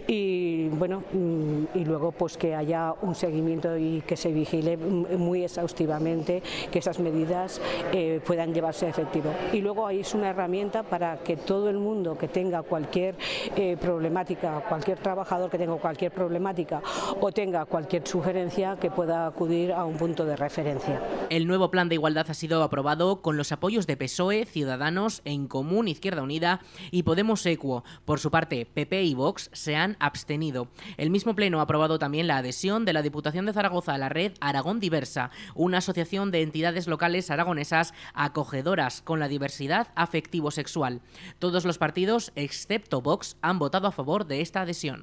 y 0.08 0.66
bueno, 0.70 1.04
mm, 1.12 1.78
y 1.78 1.84
luego 1.84 2.10
pues 2.10 2.36
que 2.36 2.56
haya 2.56 2.94
un 3.02 3.14
seguimiento 3.14 3.78
y 3.78 4.02
que 4.04 4.16
se 4.16 4.32
vigile 4.32 4.76
muy 4.76 5.44
exhaustivamente 5.44 6.42
que 6.72 6.80
esas 6.80 6.98
medidas 6.98 7.60
eh, 7.92 8.20
puedan 8.26 8.52
llevarse 8.52 8.86
a 8.86 8.88
efectivo. 8.88 9.30
Y 9.52 9.60
luego 9.60 9.86
ahí 9.86 10.00
es 10.00 10.12
una 10.12 10.30
herramienta 10.30 10.82
para 10.82 11.18
que 11.18 11.36
todo 11.36 11.70
el 11.70 11.78
mundo 11.78 12.18
que 12.18 12.26
tenga 12.26 12.62
cualquier 12.62 13.14
eh, 13.56 13.76
problemática, 13.80 14.64
cualquier 14.68 14.98
trabajador 15.04 15.48
que 15.48 15.58
tenga 15.58 15.76
cualquier 15.76 16.10
problemática 16.10 16.82
o 17.20 17.30
tenga 17.30 17.64
cualquier 17.66 18.04
sugerencia 18.08 18.76
que 18.80 18.90
pueda 18.90 19.28
acudir 19.28 19.72
a 19.72 19.84
un 19.84 19.96
punto 19.96 20.24
de 20.24 20.34
referencia. 20.34 21.00
El 21.30 21.46
nuevo 21.46 21.70
plan 21.70 21.88
de 21.88 21.94
igualdad 21.94 22.26
ha 22.28 22.34
sido 22.34 22.64
aprobado 22.64 23.22
con 23.22 23.36
los 23.36 23.52
apoyos 23.52 23.86
de 23.86 23.96
PSOE, 23.96 24.46
Ciudadanos, 24.46 25.22
En 25.24 25.46
Común, 25.46 25.86
Izquierda 25.86 26.22
Unida 26.22 26.60
y 26.90 27.04
Podemos 27.04 27.46
Equo. 27.46 27.84
Por 28.04 28.18
su 28.18 28.32
parte, 28.32 28.66
PP 28.66 29.04
y 29.04 29.14
Vox 29.14 29.50
se 29.52 29.76
han 29.76 29.96
abstenido. 30.00 30.68
El 30.96 31.10
mismo 31.10 31.34
pleno 31.34 31.60
ha 31.60 31.62
aprobado 31.62 31.98
también 31.98 32.26
la 32.26 32.38
adhesión 32.38 32.84
de 32.84 32.94
la 32.94 33.02
Diputación 33.02 33.46
de 33.46 33.52
Zaragoza 33.52 33.94
a 33.94 33.98
la 33.98 34.08
red 34.08 34.32
Aragón 34.40 34.80
Diversa, 34.80 35.30
una 35.54 35.78
asociación 35.78 36.30
de 36.30 36.42
entidades 36.42 36.88
locales 36.88 37.30
aragonesas 37.30 37.92
acogedoras 38.14 39.02
con 39.02 39.20
la 39.20 39.28
diversidad 39.28 39.88
afectivo-sexual. 39.94 41.02
Todos 41.38 41.64
los 41.66 41.78
partidos, 41.78 42.32
excepto 42.36 43.02
Vox, 43.02 43.36
han 43.42 43.58
votado 43.58 43.86
a 43.86 43.92
favor 43.92 44.26
de 44.26 44.40
esta 44.40 44.62
adhesión. 44.62 44.93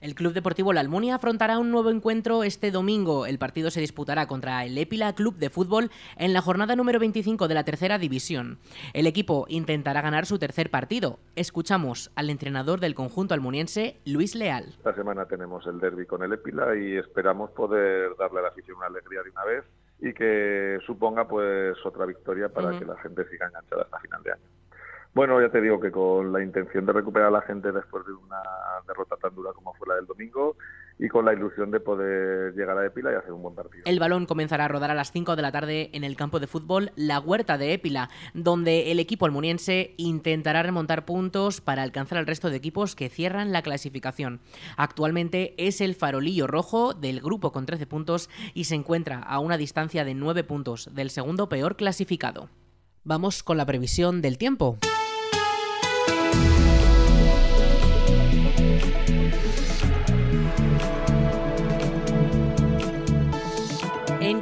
El 0.00 0.14
Club 0.14 0.34
Deportivo 0.34 0.72
La 0.72 0.80
Almunia 0.80 1.14
afrontará 1.14 1.58
un 1.58 1.70
nuevo 1.70 1.90
encuentro 1.90 2.42
este 2.44 2.70
domingo. 2.70 3.26
El 3.26 3.38
partido 3.38 3.70
se 3.70 3.80
disputará 3.80 4.26
contra 4.26 4.64
el 4.64 4.76
Épila 4.76 5.14
Club 5.14 5.36
de 5.36 5.50
Fútbol 5.50 5.90
en 6.16 6.32
la 6.32 6.42
jornada 6.42 6.76
número 6.76 6.98
25 6.98 7.48
de 7.48 7.54
la 7.54 7.64
tercera 7.64 7.98
división. 7.98 8.58
El 8.92 9.06
equipo 9.06 9.46
intentará 9.48 10.02
ganar 10.02 10.26
su 10.26 10.38
tercer 10.38 10.70
partido. 10.70 11.18
Escuchamos 11.34 12.10
al 12.14 12.30
entrenador 12.30 12.80
del 12.80 12.94
conjunto 12.94 13.34
almuniense, 13.34 14.00
Luis 14.04 14.34
Leal. 14.34 14.74
Esta 14.76 14.94
semana 14.94 15.26
tenemos 15.26 15.66
el 15.66 15.80
derby 15.80 16.06
con 16.06 16.22
el 16.22 16.32
Épila 16.32 16.76
y 16.76 16.96
esperamos 16.96 17.50
poder 17.52 18.16
darle 18.18 18.40
a 18.40 18.42
la 18.42 18.48
afición 18.48 18.76
una 18.76 18.86
alegría 18.86 19.22
de 19.22 19.30
una 19.30 19.44
vez 19.44 19.64
y 19.98 20.12
que 20.12 20.78
suponga 20.86 21.26
pues 21.26 21.74
otra 21.84 22.04
victoria 22.04 22.50
para 22.50 22.78
que 22.78 22.84
la 22.84 22.98
gente 22.98 23.26
siga 23.30 23.46
enganchada 23.46 23.82
hasta 23.84 23.98
final 24.00 24.22
de 24.22 24.32
año. 24.32 24.42
Bueno, 25.16 25.40
ya 25.40 25.48
te 25.48 25.62
digo 25.62 25.80
que 25.80 25.90
con 25.90 26.30
la 26.30 26.42
intención 26.42 26.84
de 26.84 26.92
recuperar 26.92 27.28
a 27.28 27.30
la 27.30 27.40
gente 27.40 27.72
después 27.72 28.04
de 28.04 28.12
una 28.12 28.36
derrota 28.86 29.16
tan 29.16 29.34
dura 29.34 29.50
como 29.54 29.72
fue 29.72 29.88
la 29.88 29.94
del 29.94 30.04
domingo 30.04 30.58
y 30.98 31.08
con 31.08 31.24
la 31.24 31.32
ilusión 31.32 31.70
de 31.70 31.80
poder 31.80 32.52
llegar 32.52 32.76
a 32.76 32.84
Épila 32.84 33.12
y 33.12 33.14
hacer 33.14 33.32
un 33.32 33.40
buen 33.40 33.54
partido. 33.54 33.82
El 33.86 33.98
balón 33.98 34.26
comenzará 34.26 34.66
a 34.66 34.68
rodar 34.68 34.90
a 34.90 34.94
las 34.94 35.12
5 35.12 35.34
de 35.34 35.40
la 35.40 35.52
tarde 35.52 35.88
en 35.94 36.04
el 36.04 36.16
campo 36.16 36.38
de 36.38 36.46
fútbol 36.46 36.92
La 36.96 37.18
Huerta 37.18 37.56
de 37.56 37.72
Épila, 37.72 38.10
donde 38.34 38.92
el 38.92 39.00
equipo 39.00 39.24
almuniense 39.24 39.94
intentará 39.96 40.62
remontar 40.62 41.06
puntos 41.06 41.62
para 41.62 41.82
alcanzar 41.82 42.18
al 42.18 42.26
resto 42.26 42.50
de 42.50 42.56
equipos 42.58 42.94
que 42.94 43.08
cierran 43.08 43.52
la 43.52 43.62
clasificación. 43.62 44.40
Actualmente 44.76 45.54
es 45.56 45.80
el 45.80 45.94
farolillo 45.94 46.46
rojo 46.46 46.92
del 46.92 47.22
grupo 47.22 47.52
con 47.52 47.64
13 47.64 47.86
puntos 47.86 48.28
y 48.52 48.64
se 48.64 48.74
encuentra 48.74 49.20
a 49.20 49.38
una 49.38 49.56
distancia 49.56 50.04
de 50.04 50.12
9 50.12 50.44
puntos 50.44 50.94
del 50.94 51.08
segundo 51.08 51.48
peor 51.48 51.76
clasificado. 51.76 52.50
Vamos 53.02 53.42
con 53.42 53.56
la 53.56 53.64
previsión 53.64 54.20
del 54.20 54.36
tiempo. 54.36 54.76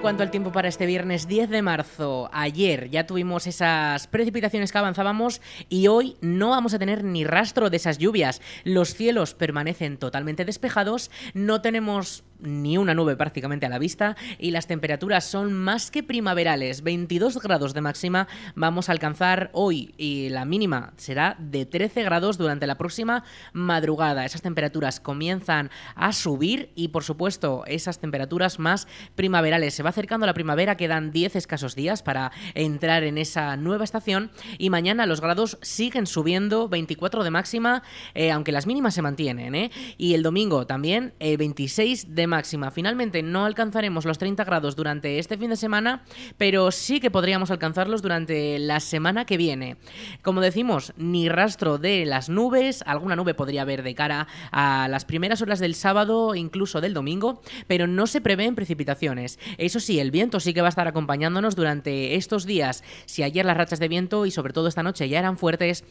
Cuanto 0.05 0.23
al 0.23 0.31
tiempo 0.31 0.53
para 0.53 0.69
este 0.69 0.85
viernes 0.85 1.29
10 1.29 1.49
de 1.49 1.63
marzo, 1.63 2.29
ayer 2.31 2.91
ya 2.91 3.07
tuvimos 3.07 3.47
esas 3.47 4.07
precipitaciones 4.07 4.71
que 4.71 4.77
avanzábamos 4.77 5.41
y 5.71 5.87
hoy 5.87 6.19
no 6.21 6.51
vamos 6.51 6.75
a 6.75 6.79
tener 6.79 7.03
ni 7.05 7.25
rastro 7.25 7.71
de 7.71 7.79
esas 7.79 7.97
lluvias. 7.97 8.43
Los 8.65 8.93
cielos 8.95 9.33
permanecen 9.33 9.97
totalmente 9.97 10.45
despejados, 10.45 11.11
no 11.33 11.63
tenemos 11.63 12.23
ni 12.45 12.79
una 12.79 12.95
nube 12.95 13.17
prácticamente 13.17 13.67
a 13.67 13.69
la 13.69 13.79
vista 13.79 14.17
y 14.39 14.51
las 14.51 14.67
temperaturas 14.67 15.25
son 15.25 15.53
más 15.53 15.91
que 15.91 16.03
primaverales. 16.03 16.83
22 16.83 17.39
grados 17.39 17.75
de 17.75 17.81
máxima 17.81 18.29
vamos 18.55 18.89
a 18.89 18.93
alcanzar 18.93 19.51
hoy 19.53 19.95
y 19.97 20.29
la 20.29 20.45
mínima 20.45 20.93
será 20.97 21.37
de 21.39 21.67
13 21.67 22.03
grados 22.05 22.39
durante 22.39 22.67
la 22.67 22.77
próxima 22.77 23.25
madrugada. 23.53 24.25
Esas 24.25 24.43
temperaturas 24.43 25.01
comienzan 25.01 25.71
a 25.95 26.13
subir 26.13 26.71
y 26.75 26.89
por 26.89 27.05
supuesto 27.05 27.65
esas 27.67 27.99
temperaturas 27.99 28.59
más 28.59 28.87
primaverales. 29.15 29.75
Se 29.75 29.83
va 29.83 29.91
acercando 29.91 30.27
la 30.27 30.35
primavera, 30.35 30.77
quedan 30.77 31.11
10 31.11 31.37
escasos 31.37 31.75
días 31.75 32.03
para 32.03 32.33
entrar 32.55 33.05
en 33.05 33.19
esa 33.19 33.57
nueva 33.57 33.85
estación 33.85 34.31
y 34.59 34.71
mañana 34.71 35.07
los 35.07 35.21
grados 35.21 35.59
siguen 35.63 36.07
subiendo, 36.07 36.69
24 36.69 37.25
de 37.25 37.31
máxima, 37.31 37.83
eh, 38.15 38.31
aunque 38.31 38.53
las 38.53 38.67
mínimas 38.67 38.95
se 38.95 39.03
mantienen. 39.03 39.55
¿eh? 39.55 39.71
Y 39.97 40.15
el 40.15 40.23
domingo 40.23 40.67
también, 40.67 41.15
26 41.21 42.05
eh, 42.05 42.07
de 42.11 42.27
máxima. 42.35 42.73
Finalmente 42.73 43.23
no 43.23 43.45
alcanzaremos 43.45 44.05
los 44.05 44.19
30 44.19 44.43
grados 44.43 44.75
durante 44.75 45.21
este 45.21 45.39
fin 45.39 45.51
de 45.51 45.57
semana, 45.57 46.03
pero 46.37 46.73
sí 46.73 46.99
que 46.99 47.13
podríamos 47.13 47.53
alcanzarlos 47.53 48.03
durante 48.03 48.59
la 48.59 48.81
semana 48.81 49.25
que 49.25 49.37
viene. 49.37 49.77
Como 50.23 50.41
decimos, 50.41 50.93
ni 50.97 51.29
rastro 51.29 51.79
de 51.79 52.05
las 52.05 52.29
nubes, 52.29 52.83
alguna 52.87 53.15
nube 53.15 53.35
podría 53.35 53.63
haber 53.63 53.85
de 53.85 53.95
cara 53.95 54.27
a 54.51 54.89
las 54.89 55.05
primeras 55.05 55.43
horas 55.43 55.61
del 55.61 55.77
sábado, 55.77 56.35
incluso 56.35 56.81
del 56.81 56.93
domingo, 56.93 57.41
pero 57.69 57.87
no 57.87 58.09
se 58.09 58.21
prevén 58.21 58.57
precipitaciones. 58.57 59.39
Eso 59.57 59.79
sí, 59.79 60.01
el 60.01 60.11
viento 60.11 60.41
sí 60.41 60.55
que 60.55 60.61
va 60.61 60.67
a 60.67 60.75
estar 60.75 60.89
acompañándonos 60.89 61.55
durante 61.55 62.17
estos 62.17 62.47
días. 62.47 62.83
Si 63.07 63.23
ayer 63.23 63.47
las 63.47 63.57
rachas 63.57 63.79
de 63.79 63.87
viento 63.87 64.27
y 64.27 64.33
sobre 64.33 64.53
todo 64.53 64.67
esta 64.67 64.83
noche 64.83 65.09
ya 65.09 65.21
eran 65.21 65.39
fuertes, 65.39 65.85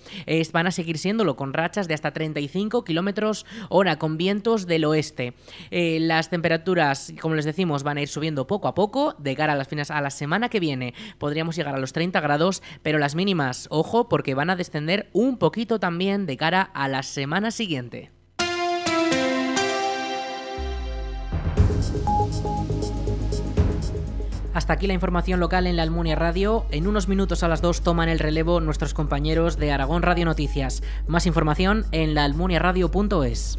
van 0.52 0.68
a 0.68 0.72
seguir 0.72 0.98
siéndolo 0.98 1.38
con 1.38 1.54
rachas 1.54 1.88
de 1.88 1.94
hasta 1.94 2.12
35 2.12 2.84
kilómetros 2.84 3.46
hora, 3.70 3.98
con 3.98 4.18
vientos 4.18 4.68
del 4.68 4.84
oeste. 4.84 5.36
Eh, 5.72 6.00
las 6.24 6.30
temperaturas, 6.30 7.12
como 7.20 7.36
les 7.36 7.44
decimos, 7.44 7.84
van 7.84 7.98
a 7.98 8.02
ir 8.02 8.08
subiendo 8.08 8.48
poco 8.48 8.70
a 8.70 8.74
poco. 8.74 9.14
De 9.20 9.36
cara 9.36 9.52
a 9.52 9.56
las 9.58 9.68
finas 9.68 9.92
a 9.92 10.00
la 10.00 10.10
semana 10.10 10.48
que 10.48 10.62
viene 10.62 10.94
podríamos 11.18 11.58
llegar 11.58 11.76
a 11.76 11.80
los 11.80 11.92
30 11.92 12.22
grados, 12.22 12.64
pero 12.82 12.98
las 12.98 13.14
mínimas, 13.14 13.68
ojo, 13.70 14.08
porque 14.08 14.34
van 14.34 14.50
a 14.50 14.56
descender 14.56 15.10
un 15.12 15.38
poquito 15.38 15.82
también 15.82 16.26
de 16.26 16.38
cara 16.38 16.62
a 16.62 16.88
la 16.88 17.04
semana 17.04 17.52
siguiente. 17.52 18.14
Hasta 24.54 24.72
aquí 24.72 24.88
la 24.88 24.94
información 24.94 25.42
local 25.42 25.68
en 25.68 25.76
la 25.76 25.84
Almunia 25.84 26.16
Radio. 26.16 26.66
En 26.72 26.88
unos 26.88 27.10
minutos 27.10 27.44
a 27.44 27.50
las 27.50 27.62
2 27.62 27.82
toman 27.82 28.08
el 28.08 28.20
relevo 28.20 28.62
nuestros 28.62 28.94
compañeros 28.94 29.58
de 29.58 29.74
Aragón 29.74 30.04
Radio 30.04 30.24
Noticias. 30.24 30.84
Más 31.06 31.26
información 31.26 31.86
en 31.92 32.14
laalmuniaradio.es. 32.14 33.58